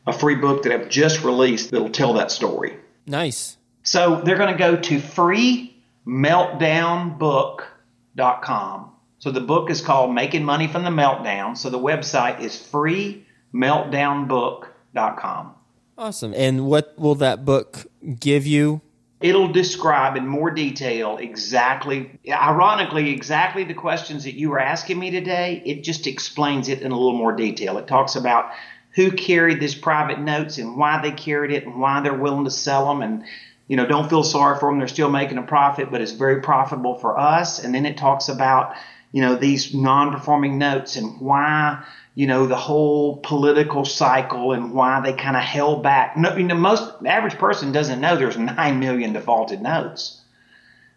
a 0.05 0.13
free 0.13 0.35
book 0.35 0.63
that 0.63 0.73
I've 0.73 0.89
just 0.89 1.23
released 1.23 1.71
that'll 1.71 1.87
tell 1.89 2.13
that 2.13 2.31
story. 2.31 2.77
Nice. 3.05 3.57
So 3.83 4.21
they're 4.23 4.37
going 4.37 4.51
to 4.51 4.57
go 4.57 4.75
to 4.75 4.99
free 4.99 5.81
meltdownbook.com. 6.05 8.91
So 9.19 9.31
the 9.31 9.41
book 9.41 9.69
is 9.69 9.81
called 9.81 10.13
Making 10.13 10.43
Money 10.43 10.67
from 10.67 10.83
the 10.83 10.89
Meltdown. 10.89 11.57
So 11.57 11.69
the 11.69 11.79
website 11.79 12.41
is 12.41 12.57
freemeltdownbook.com. 12.57 15.55
Awesome. 15.97 16.33
And 16.33 16.65
what 16.65 16.93
will 16.97 17.15
that 17.15 17.45
book 17.45 17.85
give 18.19 18.45
you? 18.45 18.81
It'll 19.23 19.47
describe 19.47 20.17
in 20.17 20.27
more 20.27 20.51
detail 20.51 21.17
exactly, 21.17 22.19
ironically, 22.29 23.09
exactly 23.09 23.63
the 23.63 23.73
questions 23.73 24.25
that 24.25 24.33
you 24.33 24.49
were 24.49 24.59
asking 24.59 24.99
me 24.99 25.11
today. 25.11 25.63
It 25.65 25.85
just 25.85 26.07
explains 26.07 26.67
it 26.67 26.81
in 26.81 26.91
a 26.91 26.97
little 26.97 27.17
more 27.17 27.31
detail. 27.31 27.77
It 27.77 27.87
talks 27.87 28.17
about 28.17 28.51
who 28.95 29.11
carried 29.11 29.61
these 29.61 29.75
private 29.75 30.19
notes 30.19 30.57
and 30.57 30.75
why 30.75 31.01
they 31.01 31.11
carried 31.11 31.51
it 31.51 31.65
and 31.65 31.79
why 31.79 32.01
they're 32.01 32.13
willing 32.13 32.43
to 32.43 32.51
sell 32.51 32.85
them 32.85 33.01
and 33.01 33.23
you 33.69 33.77
know, 33.77 33.85
don't 33.85 34.09
feel 34.09 34.23
sorry 34.23 34.59
for 34.59 34.69
them. 34.69 34.79
They're 34.79 34.89
still 34.89 35.09
making 35.09 35.37
a 35.37 35.43
profit, 35.43 35.89
but 35.89 36.01
it's 36.01 36.11
very 36.11 36.41
profitable 36.41 36.99
for 36.99 37.17
us. 37.17 37.63
And 37.63 37.73
then 37.73 37.85
it 37.85 37.95
talks 37.95 38.27
about, 38.27 38.75
you 39.13 39.21
know, 39.21 39.35
these 39.35 39.73
non-performing 39.73 40.57
notes 40.57 40.95
and 40.95 41.21
why, 41.21 41.85
you 42.15 42.25
know, 42.25 42.47
the 42.47 42.57
whole 42.57 43.17
political 43.17 43.85
cycle 43.85 44.53
and 44.53 44.73
why 44.73 44.99
they 45.01 45.13
kind 45.13 45.37
of 45.37 45.43
held 45.43 45.83
back. 45.83 46.17
No, 46.17 46.35
you 46.35 46.43
know, 46.43 46.55
most 46.55 46.91
average 47.05 47.35
person 47.35 47.71
doesn't 47.71 48.01
know 48.01 48.17
there's 48.17 48.37
nine 48.37 48.79
million 48.79 49.13
defaulted 49.13 49.61
notes. 49.61 50.19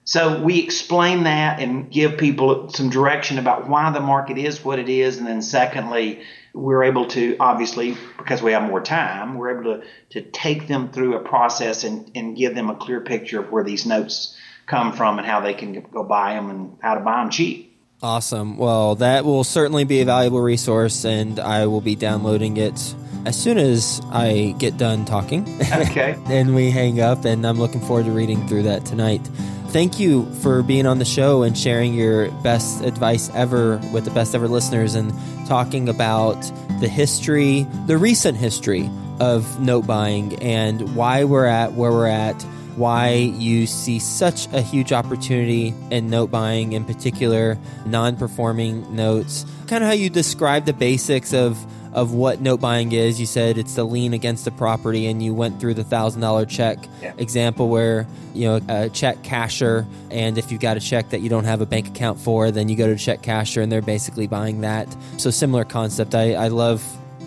So 0.04 0.42
we 0.42 0.60
explain 0.60 1.24
that 1.24 1.60
and 1.60 1.90
give 1.90 2.16
people 2.16 2.70
some 2.70 2.88
direction 2.88 3.38
about 3.38 3.68
why 3.68 3.90
the 3.90 4.00
market 4.00 4.38
is 4.38 4.64
what 4.64 4.78
it 4.78 4.88
is, 4.88 5.18
and 5.18 5.26
then 5.26 5.42
secondly, 5.42 6.22
we're 6.54 6.84
able 6.84 7.06
to 7.08 7.36
obviously 7.38 7.98
because 8.16 8.40
we 8.40 8.52
have 8.52 8.62
more 8.62 8.80
time 8.80 9.34
we're 9.34 9.60
able 9.60 9.74
to, 9.74 9.82
to 10.08 10.22
take 10.22 10.66
them 10.68 10.90
through 10.90 11.14
a 11.14 11.20
process 11.20 11.84
and, 11.84 12.10
and 12.14 12.34
give 12.34 12.54
them 12.54 12.70
a 12.70 12.76
clear 12.76 13.02
picture 13.02 13.40
of 13.40 13.52
where 13.52 13.62
these 13.62 13.84
notes 13.84 14.34
come 14.64 14.94
from 14.94 15.18
and 15.18 15.26
how 15.26 15.40
they 15.40 15.52
can 15.52 15.82
go 15.92 16.02
buy 16.02 16.32
them 16.32 16.48
and 16.48 16.78
how 16.80 16.94
to 16.94 17.00
buy 17.00 17.20
them 17.20 17.28
cheap 17.28 17.75
awesome. 18.06 18.56
Well 18.56 18.94
that 18.96 19.24
will 19.24 19.42
certainly 19.42 19.82
be 19.82 20.00
a 20.00 20.04
valuable 20.04 20.40
resource 20.40 21.04
and 21.04 21.40
i 21.40 21.66
will 21.66 21.80
be 21.80 21.96
downloading 21.96 22.56
it 22.56 22.94
as 23.24 23.36
soon 23.36 23.58
as 23.58 24.00
i 24.10 24.54
get 24.58 24.76
done 24.78 25.04
talking. 25.04 25.42
Okay. 25.72 26.16
And 26.26 26.54
we 26.54 26.70
hang 26.70 27.00
up 27.00 27.24
and 27.24 27.44
i'm 27.44 27.58
looking 27.58 27.80
forward 27.80 28.04
to 28.06 28.12
reading 28.12 28.46
through 28.46 28.62
that 28.64 28.86
tonight. 28.86 29.26
Thank 29.70 29.98
you 29.98 30.32
for 30.36 30.62
being 30.62 30.86
on 30.86 31.00
the 31.00 31.04
show 31.04 31.42
and 31.42 31.58
sharing 31.58 31.94
your 31.94 32.30
best 32.42 32.82
advice 32.84 33.28
ever 33.34 33.78
with 33.92 34.04
the 34.04 34.12
best 34.12 34.34
ever 34.36 34.46
listeners 34.46 34.94
and 34.94 35.12
talking 35.48 35.88
about 35.88 36.40
the 36.80 36.88
history, 36.88 37.66
the 37.86 37.98
recent 37.98 38.38
history 38.38 38.88
of 39.18 39.60
note 39.60 39.86
buying 39.86 40.40
and 40.40 40.94
why 40.94 41.24
we're 41.24 41.46
at 41.46 41.72
where 41.72 41.90
we're 41.90 42.06
at, 42.06 42.42
why 42.76 43.12
you 43.14 43.66
see 43.66 43.98
such 43.98 44.46
a 44.52 44.60
huge 44.60 44.92
opportunity 44.92 45.74
in 45.90 46.10
note 46.10 46.30
buying, 46.30 46.72
in 46.72 46.84
particular, 46.84 47.58
non 47.84 48.16
performing 48.16 48.94
notes. 48.94 49.44
Kind 49.66 49.82
of 49.82 49.88
how 49.88 49.94
you 49.94 50.10
describe 50.10 50.66
the 50.66 50.72
basics 50.72 51.32
of 51.32 51.64
of 51.92 52.12
what 52.12 52.42
note 52.42 52.60
buying 52.60 52.92
is. 52.92 53.18
You 53.18 53.24
said 53.24 53.56
it's 53.56 53.74
the 53.74 53.84
lien 53.84 54.12
against 54.12 54.44
the 54.44 54.50
property, 54.50 55.06
and 55.06 55.22
you 55.22 55.34
went 55.34 55.58
through 55.58 55.74
the 55.74 55.84
thousand 55.84 56.20
dollar 56.20 56.44
check 56.44 56.78
yeah. 57.00 57.14
example 57.16 57.68
where 57.68 58.06
you 58.34 58.46
know 58.46 58.60
a 58.68 58.90
check 58.90 59.22
casher, 59.22 59.86
and 60.10 60.36
if 60.36 60.52
you've 60.52 60.60
got 60.60 60.76
a 60.76 60.80
check 60.80 61.10
that 61.10 61.22
you 61.22 61.30
don't 61.30 61.44
have 61.44 61.62
a 61.62 61.66
bank 61.66 61.88
account 61.88 62.20
for, 62.20 62.50
then 62.50 62.68
you 62.68 62.76
go 62.76 62.86
to 62.86 62.96
check 62.96 63.22
casher, 63.22 63.62
and 63.62 63.72
they're 63.72 63.82
basically 63.82 64.26
buying 64.26 64.60
that. 64.60 64.94
So 65.16 65.30
similar 65.30 65.64
concept. 65.64 66.14
I, 66.14 66.34
I 66.34 66.48
love 66.48 66.84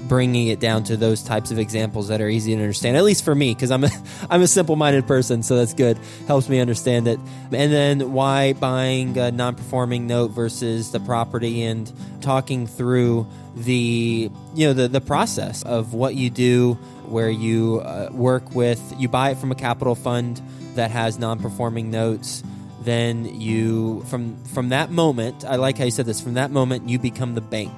bringing 0.08 0.48
it 0.48 0.60
down 0.60 0.84
to 0.84 0.98
those 0.98 1.22
types 1.22 1.52
of 1.52 1.60
examples 1.60 2.08
that 2.08 2.22
are 2.22 2.30
easy 2.30 2.56
to 2.56 2.62
understand 2.62 2.98
at 2.98 3.04
least 3.04 3.24
for 3.24 3.36
me 3.36 3.54
because 3.54 3.70
i'm 3.70 3.84
a 3.84 3.90
i'm 4.30 4.42
a 4.42 4.48
simple-minded 4.48 5.06
person 5.06 5.44
so 5.44 5.56
that's 5.56 5.74
good. 5.74 5.98
Helps 6.28 6.48
me 6.50 6.60
understand 6.60 7.08
it. 7.08 7.20
And 7.52 7.74
then 7.74 8.14
why 8.14 8.54
buying 8.54 9.18
a 9.18 9.32
non-performing 9.32 10.06
note 10.08 10.32
versus 10.32 10.92
the 10.92 11.00
property 11.00 11.64
and 11.64 11.92
talking 12.22 12.68
through 12.68 13.28
the 13.56 14.30
you 14.54 14.68
know 14.68 14.74
the 14.74 14.88
the 14.88 15.02
process 15.02 15.64
of 15.64 15.94
what 15.94 16.16
you 16.16 16.30
do 16.30 16.74
where 17.06 17.30
you 17.30 17.80
uh, 17.80 18.10
work 18.12 18.54
with 18.54 18.94
you 18.98 19.08
buy 19.08 19.32
it 19.32 19.38
from 19.38 19.52
a 19.52 19.56
capital 19.56 19.96
fund 19.96 20.40
that 20.76 20.92
has 20.92 21.18
non-performing 21.18 21.90
notes 21.90 22.44
then 22.82 23.26
you 23.40 24.02
from 24.04 24.42
from 24.46 24.70
that 24.70 24.92
moment 24.92 25.44
i 25.46 25.56
like 25.56 25.78
how 25.78 25.84
you 25.84 25.92
said 25.92 26.06
this 26.06 26.22
from 26.22 26.36
that 26.36 26.52
moment 26.52 26.88
you 26.88 27.00
become 27.00 27.34
the 27.34 27.42
bank 27.42 27.74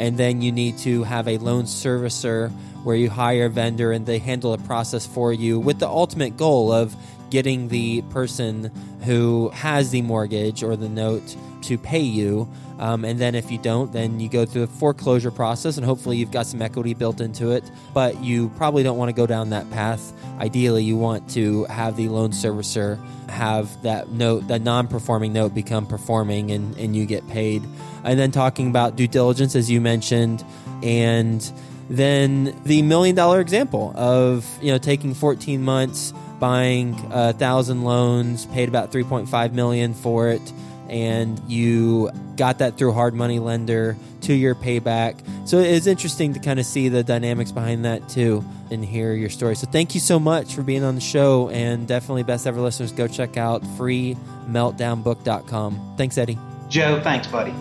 and 0.00 0.16
then 0.16 0.40
you 0.40 0.50
need 0.50 0.78
to 0.78 1.04
have 1.04 1.28
a 1.28 1.36
loan 1.36 1.64
servicer 1.64 2.50
where 2.84 2.96
you 2.96 3.10
hire 3.10 3.44
a 3.44 3.50
vendor 3.50 3.92
and 3.92 4.06
they 4.06 4.18
handle 4.18 4.54
a 4.54 4.58
process 4.58 5.06
for 5.06 5.30
you 5.30 5.60
with 5.60 5.78
the 5.78 5.86
ultimate 5.86 6.38
goal 6.38 6.72
of 6.72 6.96
getting 7.30 7.68
the 7.68 8.02
person 8.02 8.70
who 9.04 9.50
has 9.50 9.90
the 9.90 10.02
mortgage 10.02 10.62
or 10.62 10.76
the 10.76 10.88
note 10.88 11.36
to 11.62 11.78
pay 11.78 12.00
you. 12.00 12.48
Um, 12.78 13.04
and 13.04 13.18
then 13.18 13.34
if 13.34 13.50
you 13.50 13.58
don't, 13.58 13.92
then 13.92 14.20
you 14.20 14.28
go 14.28 14.46
through 14.46 14.62
the 14.62 14.72
foreclosure 14.72 15.30
process 15.30 15.76
and 15.76 15.84
hopefully 15.84 16.16
you've 16.16 16.30
got 16.30 16.46
some 16.46 16.62
equity 16.62 16.94
built 16.94 17.20
into 17.20 17.50
it. 17.50 17.70
But 17.92 18.22
you 18.22 18.48
probably 18.50 18.82
don't 18.82 18.96
want 18.96 19.10
to 19.10 19.12
go 19.12 19.26
down 19.26 19.50
that 19.50 19.70
path. 19.70 20.12
Ideally, 20.38 20.84
you 20.84 20.96
want 20.96 21.28
to 21.30 21.64
have 21.64 21.96
the 21.96 22.08
loan 22.08 22.30
servicer 22.30 22.98
have 23.28 23.82
that 23.82 24.10
note, 24.10 24.48
that 24.48 24.62
non 24.62 24.88
performing 24.88 25.32
note, 25.32 25.54
become 25.54 25.86
performing 25.86 26.50
and, 26.50 26.76
and 26.78 26.96
you 26.96 27.06
get 27.06 27.26
paid. 27.28 27.62
And 28.02 28.18
then 28.18 28.30
talking 28.30 28.68
about 28.68 28.96
due 28.96 29.08
diligence, 29.08 29.54
as 29.54 29.70
you 29.70 29.80
mentioned, 29.80 30.44
and 30.82 31.52
then 31.90 32.56
the 32.64 32.82
million 32.82 33.16
dollar 33.16 33.40
example 33.40 33.92
of 33.96 34.46
you 34.62 34.70
know 34.70 34.78
taking 34.78 35.12
14 35.12 35.62
months 35.62 36.12
buying 36.40 36.98
a 37.12 37.32
thousand 37.32 37.84
loans 37.84 38.46
paid 38.46 38.68
about 38.68 38.90
3.5 38.90 39.52
million 39.52 39.94
for 39.94 40.30
it 40.30 40.42
and 40.88 41.40
you 41.48 42.10
got 42.36 42.58
that 42.58 42.76
through 42.76 42.90
hard 42.92 43.14
money 43.14 43.38
lender 43.38 43.96
two 44.20 44.34
year 44.34 44.56
payback. 44.56 45.20
So 45.48 45.58
it's 45.58 45.86
interesting 45.86 46.34
to 46.34 46.40
kind 46.40 46.58
of 46.58 46.66
see 46.66 46.88
the 46.88 47.04
dynamics 47.04 47.52
behind 47.52 47.84
that 47.84 48.08
too 48.08 48.44
and 48.70 48.84
hear 48.84 49.14
your 49.14 49.30
story. 49.30 49.54
So 49.56 49.68
thank 49.68 49.94
you 49.94 50.00
so 50.00 50.18
much 50.18 50.54
for 50.54 50.62
being 50.62 50.82
on 50.82 50.96
the 50.96 51.00
show 51.00 51.48
and 51.50 51.86
definitely 51.86 52.24
best 52.24 52.44
ever 52.46 52.60
listeners 52.60 52.92
go 52.92 53.06
check 53.06 53.36
out 53.36 53.62
freemeltdownbook.com 53.62 55.94
thanks 55.96 56.18
eddie. 56.18 56.38
Joe 56.68 57.00
thanks 57.02 57.28
buddy 57.28 57.54